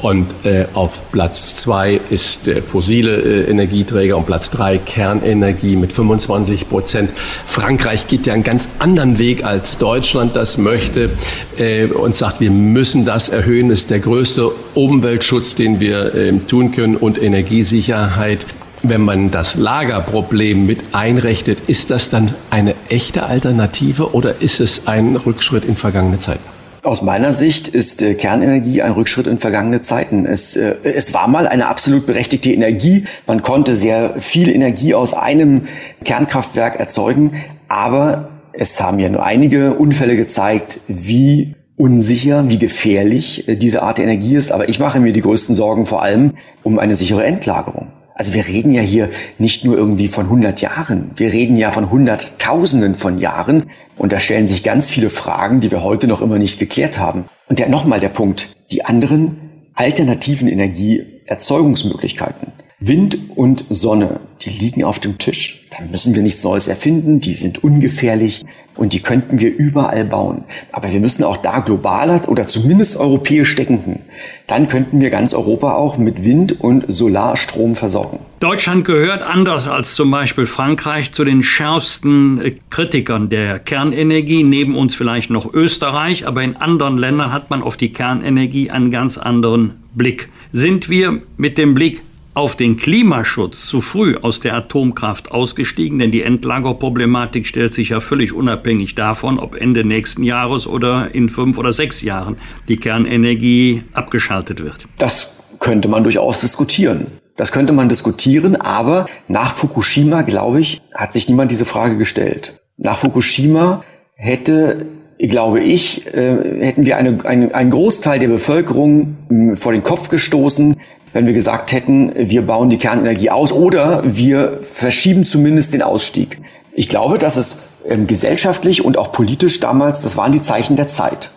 Und 0.00 0.26
äh, 0.44 0.66
auf 0.74 1.12
Platz 1.12 1.56
zwei 1.56 2.00
ist 2.10 2.48
äh, 2.48 2.60
fossile 2.60 3.20
äh, 3.20 3.50
Energieträger 3.50 4.16
und 4.16 4.26
Platz 4.26 4.50
drei 4.50 4.78
Kernenergie 4.78 5.76
mit 5.76 5.92
25 5.92 6.68
Prozent. 6.68 7.10
Frankreich 7.46 8.08
geht 8.08 8.26
ja 8.26 8.34
einen 8.34 8.42
ganz 8.42 8.68
anderen 8.78 9.18
Weg 9.18 9.44
als 9.44 9.78
Deutschland 9.78 10.34
das 10.34 10.58
möchte 10.58 11.10
äh, 11.58 11.86
und 11.86 12.16
sagt, 12.16 12.40
wir 12.40 12.50
müssen 12.50 13.04
das 13.04 13.28
erhöhen. 13.28 13.68
Das 13.68 13.80
ist 13.80 13.90
der 13.90 14.00
größte 14.00 14.50
Umweltschutz, 14.74 15.54
den 15.54 15.80
wir 15.80 16.14
äh, 16.14 16.32
tun 16.38 16.72
können 16.72 16.96
und 16.96 17.20
Energiesicherheit. 17.20 18.46
Wenn 18.84 19.02
man 19.02 19.30
das 19.30 19.54
Lagerproblem 19.54 20.66
mit 20.66 20.80
einrechnet, 20.90 21.58
ist 21.68 21.90
das 21.90 22.10
dann 22.10 22.34
eine 22.50 22.74
echte 22.88 23.24
Alternative 23.24 24.12
oder 24.12 24.42
ist 24.42 24.58
es 24.58 24.88
ein 24.88 25.14
Rückschritt 25.14 25.64
in 25.64 25.76
vergangene 25.76 26.18
Zeiten? 26.18 26.51
Aus 26.84 27.00
meiner 27.00 27.30
Sicht 27.30 27.68
ist 27.68 28.02
äh, 28.02 28.14
Kernenergie 28.14 28.82
ein 28.82 28.90
Rückschritt 28.90 29.28
in 29.28 29.38
vergangene 29.38 29.82
Zeiten. 29.82 30.26
Es, 30.26 30.56
äh, 30.56 30.74
es 30.82 31.14
war 31.14 31.28
mal 31.28 31.46
eine 31.46 31.68
absolut 31.68 32.06
berechtigte 32.06 32.52
Energie. 32.52 33.04
Man 33.24 33.40
konnte 33.40 33.76
sehr 33.76 34.14
viel 34.18 34.48
Energie 34.48 34.92
aus 34.92 35.14
einem 35.14 35.62
Kernkraftwerk 36.04 36.80
erzeugen, 36.80 37.34
aber 37.68 38.30
es 38.52 38.82
haben 38.82 38.98
ja 38.98 39.08
nur 39.08 39.24
einige 39.24 39.74
Unfälle 39.74 40.16
gezeigt, 40.16 40.80
wie 40.88 41.54
unsicher, 41.76 42.50
wie 42.50 42.58
gefährlich 42.58 43.46
äh, 43.46 43.54
diese 43.54 43.82
Art 43.82 43.98
der 43.98 44.04
Energie 44.06 44.34
ist. 44.34 44.50
Aber 44.50 44.68
ich 44.68 44.80
mache 44.80 44.98
mir 44.98 45.12
die 45.12 45.20
größten 45.20 45.54
Sorgen 45.54 45.86
vor 45.86 46.02
allem 46.02 46.32
um 46.64 46.80
eine 46.80 46.96
sichere 46.96 47.22
Endlagerung. 47.22 47.92
Also 48.22 48.34
wir 48.34 48.46
reden 48.46 48.70
ja 48.70 48.82
hier 48.82 49.10
nicht 49.38 49.64
nur 49.64 49.76
irgendwie 49.76 50.06
von 50.06 50.26
100 50.26 50.60
Jahren, 50.60 51.10
wir 51.16 51.32
reden 51.32 51.56
ja 51.56 51.72
von 51.72 51.90
Hunderttausenden 51.90 52.94
von 52.94 53.18
Jahren 53.18 53.64
und 53.96 54.12
da 54.12 54.20
stellen 54.20 54.46
sich 54.46 54.62
ganz 54.62 54.88
viele 54.88 55.10
Fragen, 55.10 55.58
die 55.58 55.72
wir 55.72 55.82
heute 55.82 56.06
noch 56.06 56.22
immer 56.22 56.38
nicht 56.38 56.60
geklärt 56.60 57.00
haben. 57.00 57.24
Und 57.48 57.58
ja 57.58 57.68
nochmal 57.68 57.98
der 57.98 58.10
Punkt, 58.10 58.54
die 58.70 58.84
anderen 58.84 59.38
alternativen 59.74 60.46
Energieerzeugungsmöglichkeiten. 60.46 62.52
Wind 62.84 63.16
und 63.36 63.64
Sonne, 63.70 64.18
die 64.40 64.50
liegen 64.50 64.82
auf 64.82 64.98
dem 64.98 65.16
Tisch. 65.16 65.68
Da 65.70 65.84
müssen 65.88 66.16
wir 66.16 66.22
nichts 66.22 66.42
Neues 66.42 66.66
erfinden, 66.66 67.20
die 67.20 67.34
sind 67.34 67.62
ungefährlich 67.62 68.44
und 68.74 68.92
die 68.92 68.98
könnten 68.98 69.38
wir 69.38 69.56
überall 69.56 70.04
bauen. 70.04 70.42
Aber 70.72 70.92
wir 70.92 70.98
müssen 70.98 71.22
auch 71.22 71.36
da 71.36 71.60
globaler 71.60 72.28
oder 72.28 72.48
zumindest 72.48 72.96
europäisch 72.96 73.54
denken. 73.54 74.00
Dann 74.48 74.66
könnten 74.66 75.00
wir 75.00 75.10
ganz 75.10 75.32
Europa 75.32 75.74
auch 75.74 75.96
mit 75.96 76.24
Wind- 76.24 76.60
und 76.60 76.84
Solarstrom 76.88 77.76
versorgen. 77.76 78.18
Deutschland 78.40 78.84
gehört 78.84 79.22
anders 79.22 79.68
als 79.68 79.94
zum 79.94 80.10
Beispiel 80.10 80.46
Frankreich 80.46 81.12
zu 81.12 81.24
den 81.24 81.44
schärfsten 81.44 82.40
äh, 82.40 82.54
Kritikern 82.68 83.28
der 83.28 83.60
Kernenergie. 83.60 84.42
Neben 84.42 84.74
uns 84.74 84.96
vielleicht 84.96 85.30
noch 85.30 85.54
Österreich, 85.54 86.26
aber 86.26 86.42
in 86.42 86.56
anderen 86.56 86.98
Ländern 86.98 87.32
hat 87.32 87.48
man 87.48 87.62
auf 87.62 87.76
die 87.76 87.92
Kernenergie 87.92 88.72
einen 88.72 88.90
ganz 88.90 89.18
anderen 89.18 89.82
Blick. 89.94 90.30
Sind 90.50 90.88
wir 90.88 91.22
mit 91.36 91.58
dem 91.58 91.74
Blick 91.74 92.02
auf 92.34 92.56
den 92.56 92.76
Klimaschutz 92.76 93.66
zu 93.66 93.80
früh 93.80 94.16
aus 94.16 94.40
der 94.40 94.54
Atomkraft 94.54 95.30
ausgestiegen, 95.30 95.98
denn 95.98 96.10
die 96.10 96.22
Endlagerproblematik 96.22 97.46
stellt 97.46 97.74
sich 97.74 97.90
ja 97.90 98.00
völlig 98.00 98.32
unabhängig 98.32 98.94
davon, 98.94 99.38
ob 99.38 99.54
Ende 99.54 99.84
nächsten 99.84 100.22
Jahres 100.22 100.66
oder 100.66 101.14
in 101.14 101.28
fünf 101.28 101.58
oder 101.58 101.72
sechs 101.72 102.02
Jahren 102.02 102.36
die 102.68 102.78
Kernenergie 102.78 103.82
abgeschaltet 103.92 104.62
wird. 104.62 104.88
Das 104.96 105.34
könnte 105.58 105.88
man 105.88 106.04
durchaus 106.04 106.40
diskutieren. 106.40 107.06
Das 107.36 107.52
könnte 107.52 107.72
man 107.72 107.88
diskutieren, 107.88 108.56
aber 108.56 109.06
nach 109.28 109.54
Fukushima, 109.54 110.22
glaube 110.22 110.60
ich, 110.60 110.80
hat 110.94 111.12
sich 111.12 111.28
niemand 111.28 111.50
diese 111.50 111.64
Frage 111.64 111.96
gestellt. 111.96 112.60
Nach 112.76 112.98
Fukushima 112.98 113.84
hätte 114.14 114.86
glaube 115.18 115.60
ich, 115.60 116.06
äh, 116.14 116.64
hätten 116.64 116.84
wir 116.84 116.96
eine, 116.96 117.24
eine, 117.24 117.54
einen 117.54 117.70
Großteil 117.70 118.18
der 118.18 118.28
Bevölkerung 118.28 119.16
äh, 119.30 119.56
vor 119.56 119.72
den 119.72 119.84
Kopf 119.84 120.08
gestoßen, 120.08 120.76
wenn 121.12 121.26
wir 121.26 121.32
gesagt 121.32 121.72
hätten, 121.72 122.12
wir 122.14 122.42
bauen 122.46 122.70
die 122.70 122.78
Kernenergie 122.78 123.30
aus 123.30 123.52
oder 123.52 124.02
wir 124.04 124.58
verschieben 124.62 125.26
zumindest 125.26 125.74
den 125.74 125.82
Ausstieg. 125.82 126.38
Ich 126.74 126.88
glaube, 126.88 127.18
dass 127.18 127.36
es 127.36 127.64
ähm, 127.88 128.06
gesellschaftlich 128.06 128.84
und 128.84 128.96
auch 128.96 129.12
politisch 129.12 129.60
damals, 129.60 130.02
das 130.02 130.16
waren 130.16 130.32
die 130.32 130.42
Zeichen 130.42 130.76
der 130.76 130.88
Zeit. 130.88 131.32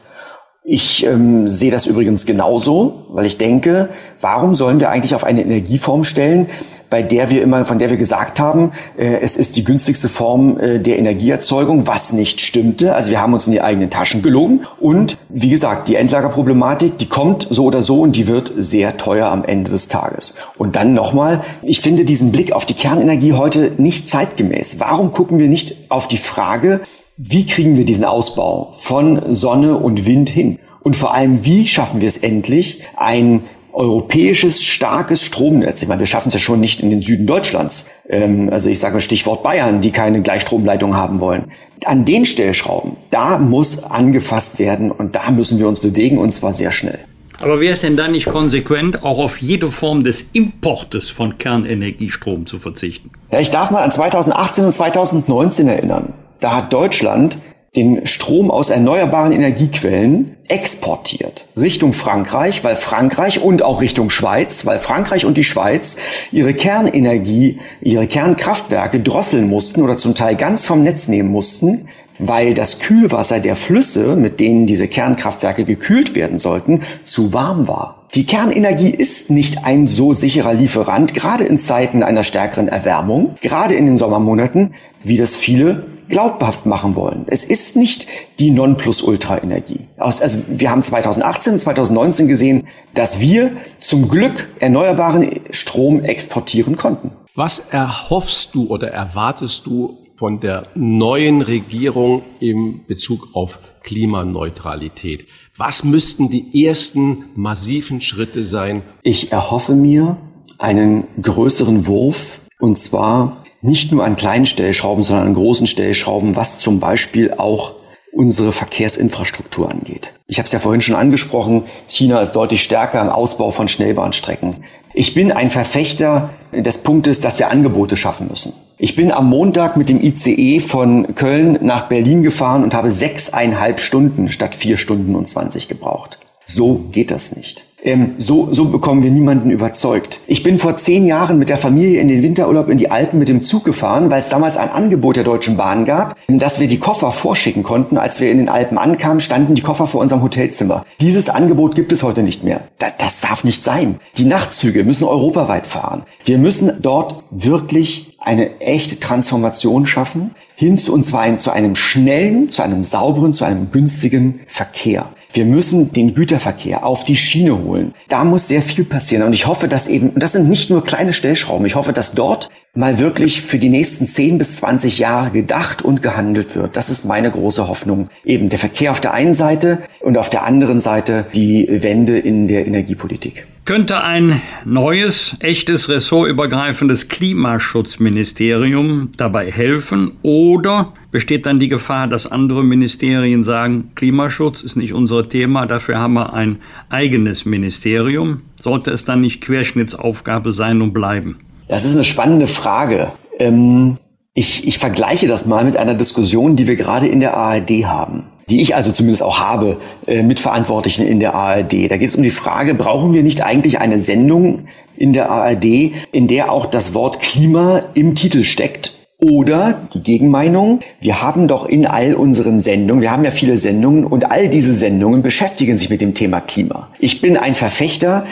Ich 0.64 1.06
ähm, 1.06 1.48
sehe 1.48 1.70
das 1.70 1.86
übrigens 1.86 2.26
genauso, 2.26 3.06
weil 3.10 3.26
ich 3.26 3.38
denke, 3.38 3.90
warum 4.20 4.56
sollen 4.56 4.80
wir 4.80 4.90
eigentlich 4.90 5.14
auf 5.14 5.24
eine 5.24 5.42
Energieform 5.42 6.04
stellen, 6.04 6.48
bei 6.96 7.04
der 7.04 7.30
wir 7.30 7.42
immer, 7.42 7.66
von 7.66 7.78
der 7.78 7.90
wir 7.90 7.98
gesagt 7.98 8.40
haben, 8.40 8.72
äh, 8.98 9.18
es 9.22 9.36
ist 9.36 9.58
die 9.58 9.66
günstigste 9.66 10.08
Form 10.08 10.58
äh, 10.58 10.80
der 10.80 10.98
Energieerzeugung, 10.98 11.88
was 11.88 12.14
nicht 12.14 12.40
stimmte. 12.40 12.96
Also 12.96 13.12
wir 13.12 13.22
haben 13.22 13.34
uns 13.34 13.48
in 13.48 13.52
die 13.52 13.60
eigenen 13.60 13.90
Taschen 13.90 14.22
gelogen. 14.22 14.62
Und 14.80 15.18
wie 15.28 15.50
gesagt, 15.50 15.90
die 15.90 15.96
Endlagerproblematik, 15.96 16.98
die 16.98 17.08
kommt 17.08 17.48
so 17.50 17.66
oder 17.66 17.82
so 17.82 18.00
und 18.00 18.16
die 18.16 18.28
wird 18.28 18.54
sehr 18.56 18.96
teuer 18.96 19.28
am 19.28 19.44
Ende 19.44 19.72
des 19.72 19.90
Tages. 19.90 20.36
Und 20.58 20.78
dann 20.78 20.94
nochmal, 20.94 21.44
ich 21.64 21.82
finde 21.82 22.06
diesen 22.06 22.32
Blick 22.32 22.54
auf 22.54 22.66
die 22.66 22.76
Kernenergie 22.76 23.34
heute 23.34 23.74
nicht 23.76 24.08
zeitgemäß. 24.08 24.80
Warum 24.80 25.12
gucken 25.12 25.38
wir 25.38 25.50
nicht 25.50 25.76
auf 25.90 26.08
die 26.08 26.16
Frage, 26.16 26.80
wie 27.18 27.46
kriegen 27.46 27.76
wir 27.76 27.84
diesen 27.84 28.06
Ausbau 28.06 28.72
von 28.78 29.34
Sonne 29.34 29.76
und 29.76 30.06
Wind 30.06 30.30
hin? 30.30 30.60
Und 30.82 30.96
vor 30.96 31.14
allem, 31.14 31.44
wie 31.44 31.68
schaffen 31.68 32.00
wir 32.00 32.08
es 32.08 32.16
endlich, 32.16 32.84
ein 32.96 33.42
europäisches, 33.76 34.64
starkes 34.64 35.24
Stromnetz. 35.24 35.82
Ich 35.82 35.88
meine, 35.88 36.00
wir 36.00 36.08
schaffen 36.08 36.30
es 36.30 36.34
ja 36.34 36.40
schon 36.40 36.62
nicht 36.62 36.82
in 36.82 36.90
den 36.90 37.02
Süden 37.02 37.28
Deutschlands. 37.28 37.92
Ähm, 38.10 38.50
also 38.52 38.70
ich 38.70 38.80
sage 38.80 39.02
Stichwort 39.02 39.44
Bayern, 39.44 39.82
die 39.82 39.92
keine 39.92 40.22
Gleichstromleitung 40.22 40.96
haben 40.96 41.20
wollen. 41.20 41.46
An 41.84 42.06
den 42.06 42.26
Stellschrauben, 42.26 42.94
da 43.12 43.38
muss 43.38 43.84
angefasst 43.84 44.60
werden 44.60 44.92
und 44.92 45.16
da 45.16 45.30
müssen 45.32 45.60
wir 45.60 45.68
uns 45.68 45.82
bewegen 45.82 46.18
und 46.18 46.32
zwar 46.32 46.54
sehr 46.54 46.72
schnell. 46.72 47.00
Aber 47.42 47.60
wäre 47.60 47.74
es 47.74 47.82
denn 47.82 47.98
dann 47.98 48.14
nicht 48.14 48.28
konsequent, 48.28 49.04
auch 49.04 49.20
auf 49.20 49.42
jede 49.42 49.70
Form 49.70 50.06
des 50.06 50.30
Importes 50.32 51.10
von 51.10 51.38
Kernenergiestrom 51.38 52.46
zu 52.46 52.60
verzichten? 52.60 53.12
Ja, 53.30 53.40
ich 53.40 53.52
darf 53.52 53.72
mal 53.72 53.84
an 53.84 53.92
2018 53.92 54.66
und 54.66 54.72
2019 54.72 55.68
erinnern. 55.68 56.14
Da 56.40 56.56
hat 56.56 56.72
Deutschland 56.72 57.40
den 57.76 58.08
Strom 58.08 58.52
aus 58.52 58.70
erneuerbaren 58.70 59.32
Energiequellen 59.32 60.36
exportiert 60.48 61.46
Richtung 61.58 61.94
Frankreich, 61.94 62.64
weil 62.64 62.76
Frankreich 62.76 63.42
und 63.42 63.64
auch 63.64 63.82
Richtung 63.82 64.10
Schweiz, 64.10 64.66
weil 64.66 64.80
Frankreich 64.80 65.26
und 65.26 65.38
die 65.38 65.44
Schweiz 65.44 65.98
ihre 66.32 66.54
Kernenergie, 66.54 67.60
ihre 67.82 68.08
Kernkraftwerke 68.08 69.00
drosseln 69.00 69.50
mussten 69.50 69.82
oder 69.82 69.98
zum 69.98 70.16
Teil 70.16 70.36
ganz 70.36 70.66
vom 70.66 70.84
Netz 70.84 71.08
nehmen 71.08 71.30
mussten, 71.30 71.88
weil 72.20 72.54
das 72.54 72.80
Kühlwasser 72.80 73.40
der 73.40 73.56
Flüsse, 73.56 74.16
mit 74.16 74.40
denen 74.40 74.68
diese 74.68 74.88
Kernkraftwerke 74.88 75.66
gekühlt 75.66 76.16
werden 76.16 76.40
sollten, 76.40 76.82
zu 77.04 77.34
warm 77.34 77.68
war. 77.68 78.06
Die 78.14 78.26
Kernenergie 78.26 78.92
ist 78.92 79.30
nicht 79.30 79.66
ein 79.66 79.88
so 79.88 80.14
sicherer 80.14 80.54
Lieferant, 80.54 81.14
gerade 81.14 81.44
in 81.44 81.60
Zeiten 81.60 82.02
einer 82.02 82.24
stärkeren 82.24 82.70
Erwärmung, 82.70 83.36
gerade 83.42 83.74
in 83.76 83.86
den 83.88 83.98
Sommermonaten, 83.98 84.74
wie 85.04 85.18
das 85.18 85.36
viele 85.36 85.84
glaubhaft 86.08 86.66
machen 86.66 86.96
wollen. 86.96 87.26
Es 87.28 87.44
ist 87.44 87.76
nicht 87.76 88.08
die 88.40 88.52
Nonplusultra-Energie. 88.52 89.82
Also 89.98 90.40
wir 90.48 90.72
haben 90.72 90.84
2018, 90.84 91.60
2019 91.60 92.28
gesehen, 92.28 92.68
dass 92.94 93.20
wir 93.20 93.52
zum 93.82 94.10
Glück 94.10 94.50
erneuerbaren 94.60 95.30
Strom 95.52 96.04
exportieren 96.04 96.78
konnten. 96.78 97.12
Was 97.36 97.60
erhoffst 97.72 98.56
du 98.56 98.68
oder 98.68 98.90
erwartest 98.90 99.66
du 99.66 99.98
von 100.16 100.40
der 100.40 100.68
neuen 100.76 101.42
Regierung 101.42 102.22
im 102.40 102.86
Bezug 102.88 103.30
auf 103.34 103.60
Klimaneutralität? 103.84 105.28
Was 105.58 105.84
müssten 105.84 106.30
die 106.30 106.66
ersten 106.66 107.26
massiven 107.36 108.02
Schritte 108.02 108.46
sein? 108.46 108.84
Ich 109.04 109.32
erhoffe 109.32 109.74
mir 109.74 110.18
einen 110.58 111.06
größeren 111.22 111.88
Wurf 111.88 112.42
und 112.60 112.78
zwar 112.78 113.45
nicht 113.66 113.92
nur 113.92 114.06
an 114.06 114.16
kleinen 114.16 114.46
Stellschrauben, 114.46 115.04
sondern 115.04 115.28
an 115.28 115.34
großen 115.34 115.68
Stellschrauben, 115.68 116.36
was 116.36 116.60
zum 116.60 116.80
Beispiel 116.80 117.34
auch 117.34 117.74
unsere 118.14 118.54
Verkehrsinfrastruktur 118.54 119.70
angeht. 119.70 120.14
Ich 120.28 120.38
habe 120.38 120.46
es 120.46 120.54
ja 120.54 120.60
vorhin 120.60 120.82
schon 120.82 120.96
angesprochen, 120.96 121.64
China 121.88 122.22
ist 122.22 122.32
deutlich 122.32 122.64
stärker 122.64 123.02
im 123.02 123.10
Ausbau 123.10 123.52
von 123.52 123.68
Schnellbahnstrecken. 123.68 124.56
Ich 124.94 125.14
bin 125.14 125.32
ein 125.32 125.50
Verfechter 125.50 126.30
des 126.54 126.84
Punktes, 126.84 127.20
dass 127.20 127.40
wir 127.40 127.50
Angebote 127.50 127.98
schaffen 127.98 128.28
müssen. 128.30 128.54
Ich 128.78 128.96
bin 128.96 129.12
am 129.12 129.30
Montag 129.30 129.76
mit 129.78 129.90
dem 129.90 130.02
ICE 130.02 130.60
von 130.60 131.16
Köln 131.16 131.60
nach 131.62 131.90
Berlin 131.90 132.24
gefahren 132.24 132.64
und 132.64 132.74
habe 132.74 132.92
sechseinhalb 132.92 133.80
Stunden 133.80 134.30
statt 134.30 134.56
vier 134.56 134.78
Stunden 134.78 135.16
und 135.16 135.28
zwanzig 135.28 135.68
gebraucht. 135.68 136.20
So 136.46 136.86
geht 136.92 137.12
das 137.12 137.36
nicht. 137.36 137.65
Ähm, 137.86 138.16
so, 138.18 138.52
so 138.52 138.66
bekommen 138.66 139.04
wir 139.04 139.12
niemanden 139.12 139.52
überzeugt. 139.52 140.20
Ich 140.26 140.42
bin 140.42 140.58
vor 140.58 140.76
zehn 140.76 141.06
Jahren 141.06 141.38
mit 141.38 141.50
der 141.50 141.60
Familie 141.60 142.02
in 142.02 142.08
den 142.08 142.24
Winterurlaub 142.24 142.68
in 142.70 142.78
die 142.78 142.90
Alpen 142.90 143.20
mit 143.20 143.30
dem 143.30 143.44
Zug 143.44 143.64
gefahren, 143.64 144.10
weil 144.10 144.20
es 144.20 144.30
damals 144.30 144.58
ein 144.58 144.72
Angebot 144.72 145.18
der 145.18 145.24
Deutschen 145.24 145.56
Bahn 145.56 145.86
gab, 145.86 146.18
dass 146.28 146.60
wir 146.60 146.68
die 146.68 146.80
Koffer 146.80 147.12
vorschicken 147.12 147.62
konnten. 147.62 147.98
Als 147.98 148.20
wir 148.20 148.32
in 148.32 148.40
den 148.40 148.50
Alpen 148.50 148.80
ankamen, 148.80 149.20
standen 149.20 149.54
die 149.54 149.62
Koffer 149.62 149.86
vor 149.86 150.02
unserem 150.02 150.24
Hotelzimmer. 150.24 150.84
Dieses 151.00 151.30
Angebot 151.30 151.76
gibt 151.76 151.92
es 151.92 152.02
heute 152.02 152.24
nicht 152.24 152.44
mehr. 152.44 152.62
Das, 152.80 152.98
das 152.98 153.22
darf 153.22 153.44
nicht 153.44 153.64
sein. 153.64 154.00
Die 154.18 154.26
Nachtzüge 154.26 154.84
müssen 154.84 155.04
europaweit 155.04 155.68
fahren. 155.68 156.04
Wir 156.26 156.40
müssen 156.40 156.72
dort 156.82 157.24
wirklich 157.30 158.18
eine 158.20 158.60
echte 158.60 159.00
Transformation 159.00 159.86
schaffen, 159.86 160.32
hin 160.56 160.80
zu, 160.80 160.92
und 160.94 161.06
zwar 161.06 161.38
zu 161.38 161.52
einem 161.52 161.76
schnellen, 161.76 162.50
zu 162.50 162.64
einem 162.64 162.84
sauberen, 162.84 163.34
zu 163.34 163.46
einem 163.46 163.70
günstigen 163.72 164.40
Verkehr. 164.48 165.06
Wir 165.36 165.44
müssen 165.44 165.92
den 165.92 166.14
Güterverkehr 166.14 166.86
auf 166.86 167.04
die 167.04 167.18
Schiene 167.18 167.62
holen. 167.62 167.94
Da 168.08 168.24
muss 168.24 168.48
sehr 168.48 168.62
viel 168.62 168.86
passieren. 168.86 169.26
Und 169.26 169.34
ich 169.34 169.48
hoffe, 169.48 169.68
dass 169.68 169.90
eben, 169.90 170.12
und 170.12 170.24
das 170.24 170.32
sind 170.32 170.48
nicht 170.48 170.70
nur 170.70 170.82
kleine 170.82 171.12
Stellschrauben, 171.12 171.66
ich 171.66 171.76
hoffe, 171.76 171.92
dass 171.92 172.14
dort 172.14 172.48
mal 172.74 173.00
wirklich 173.00 173.42
für 173.42 173.60
die 173.60 173.68
nächsten 173.68 174.08
10 174.08 174.38
bis 174.38 174.56
20 174.56 174.98
Jahre 174.98 175.32
gedacht 175.32 175.82
und 175.82 176.02
gehandelt 176.02 176.56
wird. 176.56 176.78
Das 176.78 176.90
ist 176.90 177.04
meine 177.04 177.30
große 177.30 177.68
Hoffnung. 177.68 178.08
Eben 178.24 178.48
der 178.48 178.60
Verkehr 178.60 178.92
auf 178.92 179.02
der 179.02 179.14
einen 179.14 179.36
Seite 179.36 179.80
und 180.00 180.18
auf 180.18 180.30
der 180.30 180.44
anderen 180.44 180.80
Seite 180.80 181.26
die 181.36 181.68
Wende 181.70 182.18
in 182.18 182.48
der 182.48 182.66
Energiepolitik. 182.66 183.46
Könnte 183.66 184.04
ein 184.04 184.42
neues, 184.64 185.36
echtes, 185.40 185.90
ressortübergreifendes 185.90 187.08
Klimaschutzministerium 187.08 189.14
dabei 189.18 189.52
helfen 189.52 190.12
oder 190.22 190.94
besteht 191.12 191.48
dann 191.48 191.60
die 191.60 191.68
Gefahr, 191.68 192.08
dass 192.08 192.32
andere 192.32 192.64
Ministerien 192.64 193.42
sagen, 193.42 193.90
Klimaschutz 193.96 194.62
ist 194.62 194.76
nicht 194.76 194.94
unser 194.94 195.28
Thema, 195.28 195.66
dafür 195.66 195.98
haben 195.98 196.14
wir 196.14 196.34
ein 196.34 196.60
eigenes 196.90 197.46
Ministerium? 197.46 198.42
Sollte 198.60 198.92
es 198.92 199.04
dann 199.04 199.22
nicht 199.22 199.42
Querschnittsaufgabe 199.42 200.52
sein 200.52 200.84
und 200.84 200.94
bleiben? 200.94 201.40
Das 201.68 201.86
ist 201.86 201.96
eine 201.96 202.04
spannende 202.04 202.46
Frage. 202.46 203.14
Ähm, 203.40 203.98
ich, 204.36 204.68
ich 204.68 204.78
vergleiche 204.78 205.26
das 205.26 205.48
mal 205.48 205.66
mit 205.66 205.76
einer 205.76 205.96
Diskussion, 205.96 206.56
die 206.56 206.68
wir 206.68 206.76
gerade 206.76 207.08
in 207.08 207.20
der 207.20 207.36
ARD 207.36 207.72
haben 207.86 208.26
die 208.50 208.62
ich 208.62 208.76
also 208.76 208.92
zumindest 208.92 209.24
auch 209.24 209.40
habe, 209.40 209.78
äh, 210.08 210.22
mit 210.22 210.40
Verantwortlichen 210.40 211.08
in 211.08 211.20
der 211.20 211.34
ARD. 211.34 211.90
Da 211.90 211.98
geht 211.98 212.10
es 212.10 212.16
um 212.16 212.24
die 212.24 212.30
Frage, 212.30 212.74
brauchen 212.74 213.14
wir 213.14 213.24
nicht 213.24 213.44
eigentlich 213.44 213.80
eine 213.80 214.00
Sendung 214.00 214.66
in 214.98 215.14
der 215.14 215.30
ARD, 215.30 215.94
in 216.12 216.28
der 216.28 216.52
auch 216.52 216.66
das 216.66 216.94
Wort 216.94 217.20
Klima 217.20 217.84
im 217.94 218.16
Titel 218.16 218.44
steckt? 218.44 218.94
Oder 219.22 219.82
die 219.94 220.04
Gegenmeinung, 220.04 220.82
wir 221.00 221.22
haben 221.22 221.48
doch 221.48 221.66
in 221.66 221.88
all 221.88 222.16
unseren 222.16 222.60
Sendungen, 222.60 223.02
wir 223.02 223.12
haben 223.12 223.24
ja 223.24 223.32
viele 223.32 223.56
Sendungen 223.56 224.04
und 224.06 224.30
all 224.30 224.50
diese 224.50 224.74
Sendungen 224.74 225.24
beschäftigen 225.24 225.78
sich 225.78 225.90
mit 225.90 226.02
dem 226.02 226.14
Thema 226.14 226.42
Klima. 226.42 226.90
Ich 227.00 227.22
bin 227.22 227.38
ein 227.38 227.56
Verfechter 227.56 228.26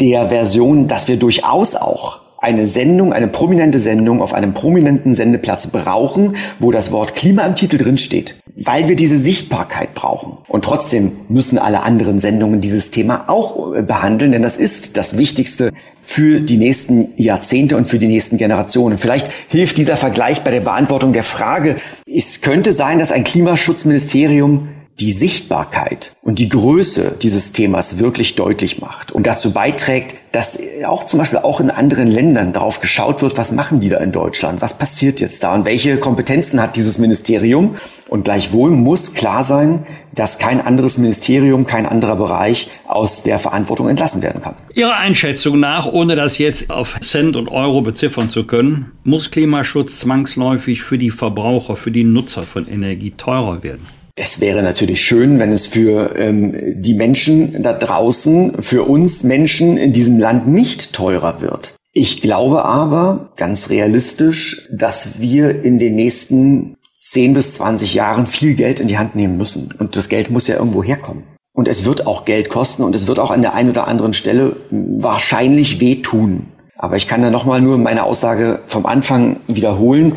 der 0.00 0.30
Version, 0.30 0.86
dass 0.86 1.08
wir 1.08 1.18
durchaus 1.18 1.76
auch 1.76 2.20
eine 2.40 2.66
Sendung, 2.66 3.12
eine 3.12 3.28
prominente 3.28 3.78
Sendung 3.78 4.22
auf 4.22 4.32
einem 4.32 4.54
prominenten 4.54 5.12
Sendeplatz 5.12 5.66
brauchen, 5.66 6.36
wo 6.58 6.70
das 6.72 6.90
Wort 6.90 7.14
Klima 7.14 7.44
im 7.44 7.54
Titel 7.54 7.76
drin 7.76 7.98
steht, 7.98 8.36
weil 8.56 8.88
wir 8.88 8.96
diese 8.96 9.18
Sichtbarkeit 9.18 9.94
brauchen. 9.94 10.38
Und 10.48 10.64
trotzdem 10.64 11.12
müssen 11.28 11.58
alle 11.58 11.82
anderen 11.82 12.18
Sendungen 12.18 12.62
dieses 12.62 12.90
Thema 12.90 13.24
auch 13.28 13.74
äh, 13.74 13.82
behandeln, 13.82 14.32
denn 14.32 14.42
das 14.42 14.56
ist 14.56 14.96
das 14.96 15.18
Wichtigste 15.18 15.70
für 16.02 16.40
die 16.40 16.56
nächsten 16.56 17.08
Jahrzehnte 17.16 17.76
und 17.76 17.86
für 17.86 17.98
die 17.98 18.08
nächsten 18.08 18.38
Generationen. 18.38 18.96
Vielleicht 18.96 19.30
hilft 19.48 19.76
dieser 19.76 19.98
Vergleich 19.98 20.40
bei 20.40 20.50
der 20.50 20.60
Beantwortung 20.60 21.12
der 21.12 21.24
Frage, 21.24 21.76
es 22.06 22.40
könnte 22.40 22.72
sein, 22.72 22.98
dass 22.98 23.12
ein 23.12 23.22
Klimaschutzministerium 23.22 24.68
die 24.98 25.12
Sichtbarkeit 25.12 26.12
und 26.20 26.38
die 26.38 26.48
Größe 26.48 27.16
dieses 27.22 27.52
Themas 27.52 27.98
wirklich 27.98 28.36
deutlich 28.36 28.80
macht 28.80 29.12
und 29.12 29.26
dazu 29.26 29.52
beiträgt, 29.52 30.16
dass 30.32 30.60
auch 30.86 31.06
zum 31.06 31.18
Beispiel 31.18 31.38
auch 31.38 31.58
in 31.60 31.70
anderen 31.70 32.08
Ländern 32.10 32.52
darauf 32.52 32.80
geschaut 32.80 33.22
wird, 33.22 33.36
was 33.36 33.50
machen 33.50 33.80
die 33.80 33.88
da 33.88 33.98
in 33.98 34.12
Deutschland, 34.12 34.60
was 34.60 34.78
passiert 34.78 35.20
jetzt 35.20 35.42
da 35.42 35.54
und 35.54 35.64
welche 35.64 35.96
Kompetenzen 35.96 36.60
hat 36.60 36.76
dieses 36.76 36.98
Ministerium. 36.98 37.76
Und 38.08 38.24
gleichwohl 38.24 38.70
muss 38.70 39.14
klar 39.14 39.42
sein, 39.42 39.80
dass 40.12 40.38
kein 40.38 40.60
anderes 40.60 40.98
Ministerium, 40.98 41.66
kein 41.66 41.86
anderer 41.86 42.16
Bereich 42.16 42.68
aus 42.86 43.22
der 43.22 43.38
Verantwortung 43.38 43.88
entlassen 43.88 44.22
werden 44.22 44.42
kann. 44.42 44.54
Ihrer 44.74 44.96
Einschätzung 44.96 45.58
nach, 45.58 45.86
ohne 45.86 46.14
das 46.14 46.38
jetzt 46.38 46.70
auf 46.70 47.00
Cent 47.00 47.36
und 47.36 47.48
Euro 47.48 47.80
beziffern 47.80 48.30
zu 48.30 48.44
können, 48.44 48.92
muss 49.04 49.30
Klimaschutz 49.30 50.00
zwangsläufig 50.00 50.82
für 50.82 50.98
die 50.98 51.10
Verbraucher, 51.10 51.76
für 51.76 51.90
die 51.90 52.04
Nutzer 52.04 52.42
von 52.42 52.68
Energie 52.68 53.12
teurer 53.16 53.62
werden? 53.62 53.99
Es 54.22 54.38
wäre 54.38 54.62
natürlich 54.62 55.00
schön, 55.02 55.38
wenn 55.38 55.50
es 55.50 55.66
für 55.66 56.14
ähm, 56.14 56.54
die 56.82 56.92
Menschen 56.92 57.62
da 57.62 57.72
draußen, 57.72 58.60
für 58.60 58.82
uns 58.82 59.24
Menschen 59.24 59.78
in 59.78 59.94
diesem 59.94 60.18
Land 60.18 60.46
nicht 60.46 60.92
teurer 60.92 61.40
wird. 61.40 61.72
Ich 61.94 62.20
glaube 62.20 62.66
aber, 62.66 63.30
ganz 63.36 63.70
realistisch, 63.70 64.68
dass 64.70 65.20
wir 65.20 65.64
in 65.64 65.78
den 65.78 65.96
nächsten 65.96 66.76
10 67.00 67.32
bis 67.32 67.54
20 67.54 67.94
Jahren 67.94 68.26
viel 68.26 68.52
Geld 68.52 68.78
in 68.78 68.88
die 68.88 68.98
Hand 68.98 69.16
nehmen 69.16 69.38
müssen. 69.38 69.72
Und 69.78 69.96
das 69.96 70.10
Geld 70.10 70.30
muss 70.30 70.48
ja 70.48 70.56
irgendwo 70.56 70.84
herkommen. 70.84 71.22
Und 71.54 71.66
es 71.66 71.86
wird 71.86 72.06
auch 72.06 72.26
Geld 72.26 72.50
kosten 72.50 72.82
und 72.82 72.94
es 72.94 73.06
wird 73.06 73.18
auch 73.18 73.30
an 73.30 73.40
der 73.40 73.54
einen 73.54 73.70
oder 73.70 73.88
anderen 73.88 74.12
Stelle 74.12 74.54
wahrscheinlich 74.70 75.80
wehtun. 75.80 76.44
Aber 76.76 76.98
ich 76.98 77.08
kann 77.08 77.22
da 77.22 77.30
nochmal 77.30 77.62
nur 77.62 77.78
meine 77.78 78.04
Aussage 78.04 78.58
vom 78.66 78.84
Anfang 78.84 79.36
wiederholen. 79.46 80.16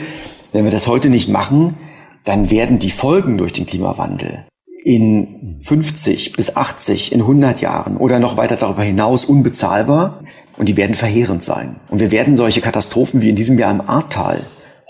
Wenn 0.52 0.66
wir 0.66 0.72
das 0.72 0.88
heute 0.88 1.10
nicht 1.10 1.30
machen, 1.30 1.78
dann 2.24 2.50
werden 2.50 2.80
die 2.80 2.92
Folgen 2.92 3.38
durch 3.38 3.54
den 3.54 3.66
Klimawandel 3.66 4.46
in 4.84 5.58
50 5.62 6.34
bis 6.34 6.56
80, 6.56 7.14
in 7.14 7.22
100 7.22 7.62
Jahren 7.62 7.98
oder 7.98 8.20
noch 8.20 8.38
weiter 8.38 8.58
darüber 8.58 8.84
hinaus 8.84 9.24
unbezahlbar 9.24 10.24
und 10.58 10.68
die 10.68 10.78
werden 10.78 10.96
verheerend 10.96 11.44
sein. 11.44 11.78
Und 11.90 12.00
wir 12.00 12.12
werden 12.12 12.36
solche 12.36 12.62
Katastrophen 12.62 13.22
wie 13.22 13.30
in 13.30 13.36
diesem 13.36 13.58
Jahr 13.58 13.72
im 13.72 13.82
Ahrtal 13.82 14.42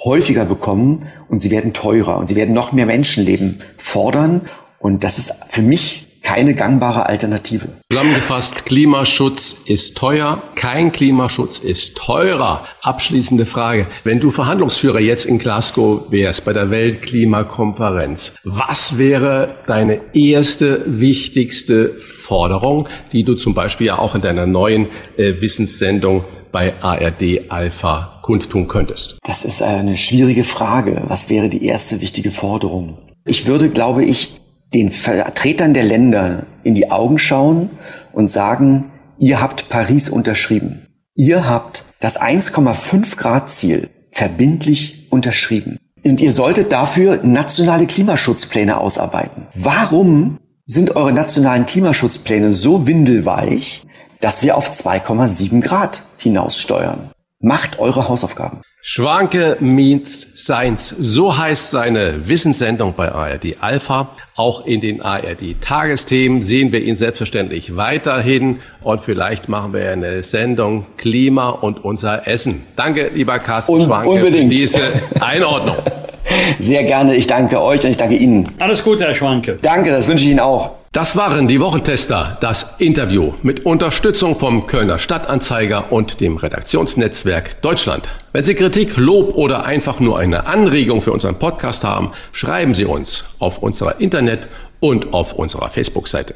häufiger 0.04 0.46
bekommen 0.46 1.08
und 1.30 1.42
sie 1.42 1.52
werden 1.52 1.74
teurer 1.74 2.18
und 2.18 2.28
sie 2.28 2.36
werden 2.36 2.54
noch 2.54 2.72
mehr 2.72 2.88
Menschenleben 2.88 3.62
fordern. 3.78 4.42
Und 4.80 5.04
das 5.04 5.20
ist 5.20 5.46
für 5.48 5.62
mich 5.62 6.03
keine 6.34 6.56
gangbare 6.56 7.06
Alternative. 7.06 7.68
Zusammengefasst, 7.92 8.66
Klimaschutz 8.66 9.66
ist 9.68 9.96
teuer, 9.96 10.42
kein 10.56 10.92
Klimaschutz 10.92 11.60
ist 11.60 11.96
teurer. 11.96 12.66
Abschließende 12.82 13.46
Frage. 13.46 13.86
Wenn 14.04 14.20
du 14.20 14.32
Verhandlungsführer 14.32 15.00
jetzt 15.00 15.26
in 15.26 15.38
Glasgow 15.38 16.12
wärst 16.12 16.44
bei 16.44 16.54
der 16.54 16.72
Weltklimakonferenz, 16.72 18.34
was 18.44 18.98
wäre 18.98 19.58
deine 19.68 20.02
erste 20.16 21.00
wichtigste 21.00 21.90
Forderung, 21.90 22.90
die 23.12 23.24
du 23.24 23.36
zum 23.36 23.54
Beispiel 23.54 23.88
ja 23.88 24.00
auch 24.00 24.16
in 24.16 24.22
deiner 24.22 24.48
neuen 24.48 24.88
äh, 25.18 25.40
Wissenssendung 25.40 26.24
bei 26.52 26.82
ARD 26.82 27.52
Alpha 27.52 28.22
kundtun 28.24 28.68
könntest? 28.68 29.20
Das 29.24 29.46
ist 29.46 29.62
eine 29.62 29.98
schwierige 29.98 30.44
Frage. 30.44 31.04
Was 31.06 31.30
wäre 31.30 31.50
die 31.50 31.64
erste 31.64 32.02
wichtige 32.02 32.32
Forderung? 32.32 32.98
Ich 33.24 33.46
würde, 33.46 33.70
glaube 33.70 34.04
ich, 34.04 34.40
den 34.74 34.90
Vertretern 34.92 35.74
der 35.74 35.84
Länder 35.84 36.46
in 36.64 36.74
die 36.74 36.92
Augen 36.92 37.20
schauen 37.20 37.70
und 38.12 38.30
sagen, 38.30 38.92
ihr 39.18 39.42
habt 39.42 39.70
Paris 39.70 40.10
unterschrieben. 40.10 40.88
Ihr 41.16 41.48
habt 41.48 41.84
das 42.00 42.20
1,5 42.20 43.18
Grad 43.18 43.50
Ziel 43.50 43.90
verbindlich 44.12 45.08
unterschrieben. 45.10 45.78
Und 46.04 46.22
ihr 46.22 46.32
solltet 46.32 46.72
dafür 46.72 47.20
nationale 47.24 47.88
Klimaschutzpläne 47.88 48.78
ausarbeiten. 48.78 49.48
Warum 49.54 50.38
sind 50.66 50.96
eure 50.96 51.14
nationalen 51.14 51.66
Klimaschutzpläne 51.66 52.52
so 52.52 52.88
windelweich, 52.88 53.84
dass 54.20 54.44
wir 54.44 54.58
auf 54.58 54.72
2,7 54.72 55.62
Grad 55.62 56.04
hinaussteuern? 56.18 57.12
Macht 57.40 57.80
eure 57.80 58.10
Hausaufgaben. 58.10 58.62
Schwanke 58.86 59.56
meets 59.62 60.44
Science. 60.44 60.90
So 60.90 61.38
heißt 61.38 61.72
seine 61.72 62.28
Wissenssendung 62.28 62.94
bei 62.98 63.10
ARD 63.10 63.56
Alpha. 63.62 64.10
Auch 64.36 64.66
in 64.66 64.82
den 64.82 65.00
ARD 65.02 65.62
Tagesthemen 65.62 66.42
sehen 66.42 66.74
wir 66.74 66.82
ihn 66.84 66.98
selbstverständlich 66.98 67.78
weiterhin. 67.78 68.60
Und 68.82 69.02
vielleicht 69.02 69.48
machen 69.48 69.72
wir 69.72 69.90
eine 69.90 70.22
Sendung 70.22 70.86
Klima 70.98 71.52
und 71.52 71.86
unser 71.86 72.28
Essen. 72.28 72.62
Danke, 72.76 73.10
lieber 73.14 73.40
Carsten 73.40 73.72
Un 73.72 73.84
Schwanke, 73.84 74.10
unbedingt. 74.10 74.52
für 74.52 74.58
diese 74.58 74.82
Einordnung. 75.22 75.78
Sehr 76.60 76.84
gerne. 76.84 77.16
Ich 77.16 77.28
danke 77.28 77.62
euch 77.62 77.84
und 77.84 77.92
ich 77.92 77.98
danke 77.98 78.16
Ihnen. 78.16 78.50
Alles 78.60 78.84
Gute, 78.84 79.06
Herr 79.06 79.16
Schwanke. 79.16 79.58
Danke, 79.62 79.92
das 79.92 80.08
wünsche 80.08 80.24
ich 80.26 80.32
Ihnen 80.32 80.40
auch. 80.40 80.72
Das 80.94 81.16
waren 81.16 81.48
die 81.48 81.60
Wochentester, 81.60 82.38
das 82.40 82.76
Interview 82.78 83.34
mit 83.42 83.66
Unterstützung 83.66 84.36
vom 84.36 84.68
Kölner 84.68 85.00
Stadtanzeiger 85.00 85.92
und 85.92 86.22
dem 86.22 86.38
Redaktionsnetzwerk 86.38 87.64
Deutschland. 87.64 88.08
Wenn 88.32 88.44
Sie 88.44 88.54
Kritik, 88.54 88.96
Lob 88.98 89.36
oder 89.36 89.66
einfach 89.66 90.00
nur 90.00 90.20
eine 90.20 90.46
Anregung 90.46 91.02
für 91.02 91.12
unseren 91.12 91.40
Podcast 91.40 91.84
haben, 91.84 92.12
schreiben 92.32 92.76
Sie 92.76 92.86
uns 92.86 93.26
auf 93.40 93.58
unserer 93.58 94.00
Internet- 94.02 94.48
und 94.80 95.14
auf 95.14 95.34
unserer 95.34 95.70
Facebook-Seite. 95.70 96.36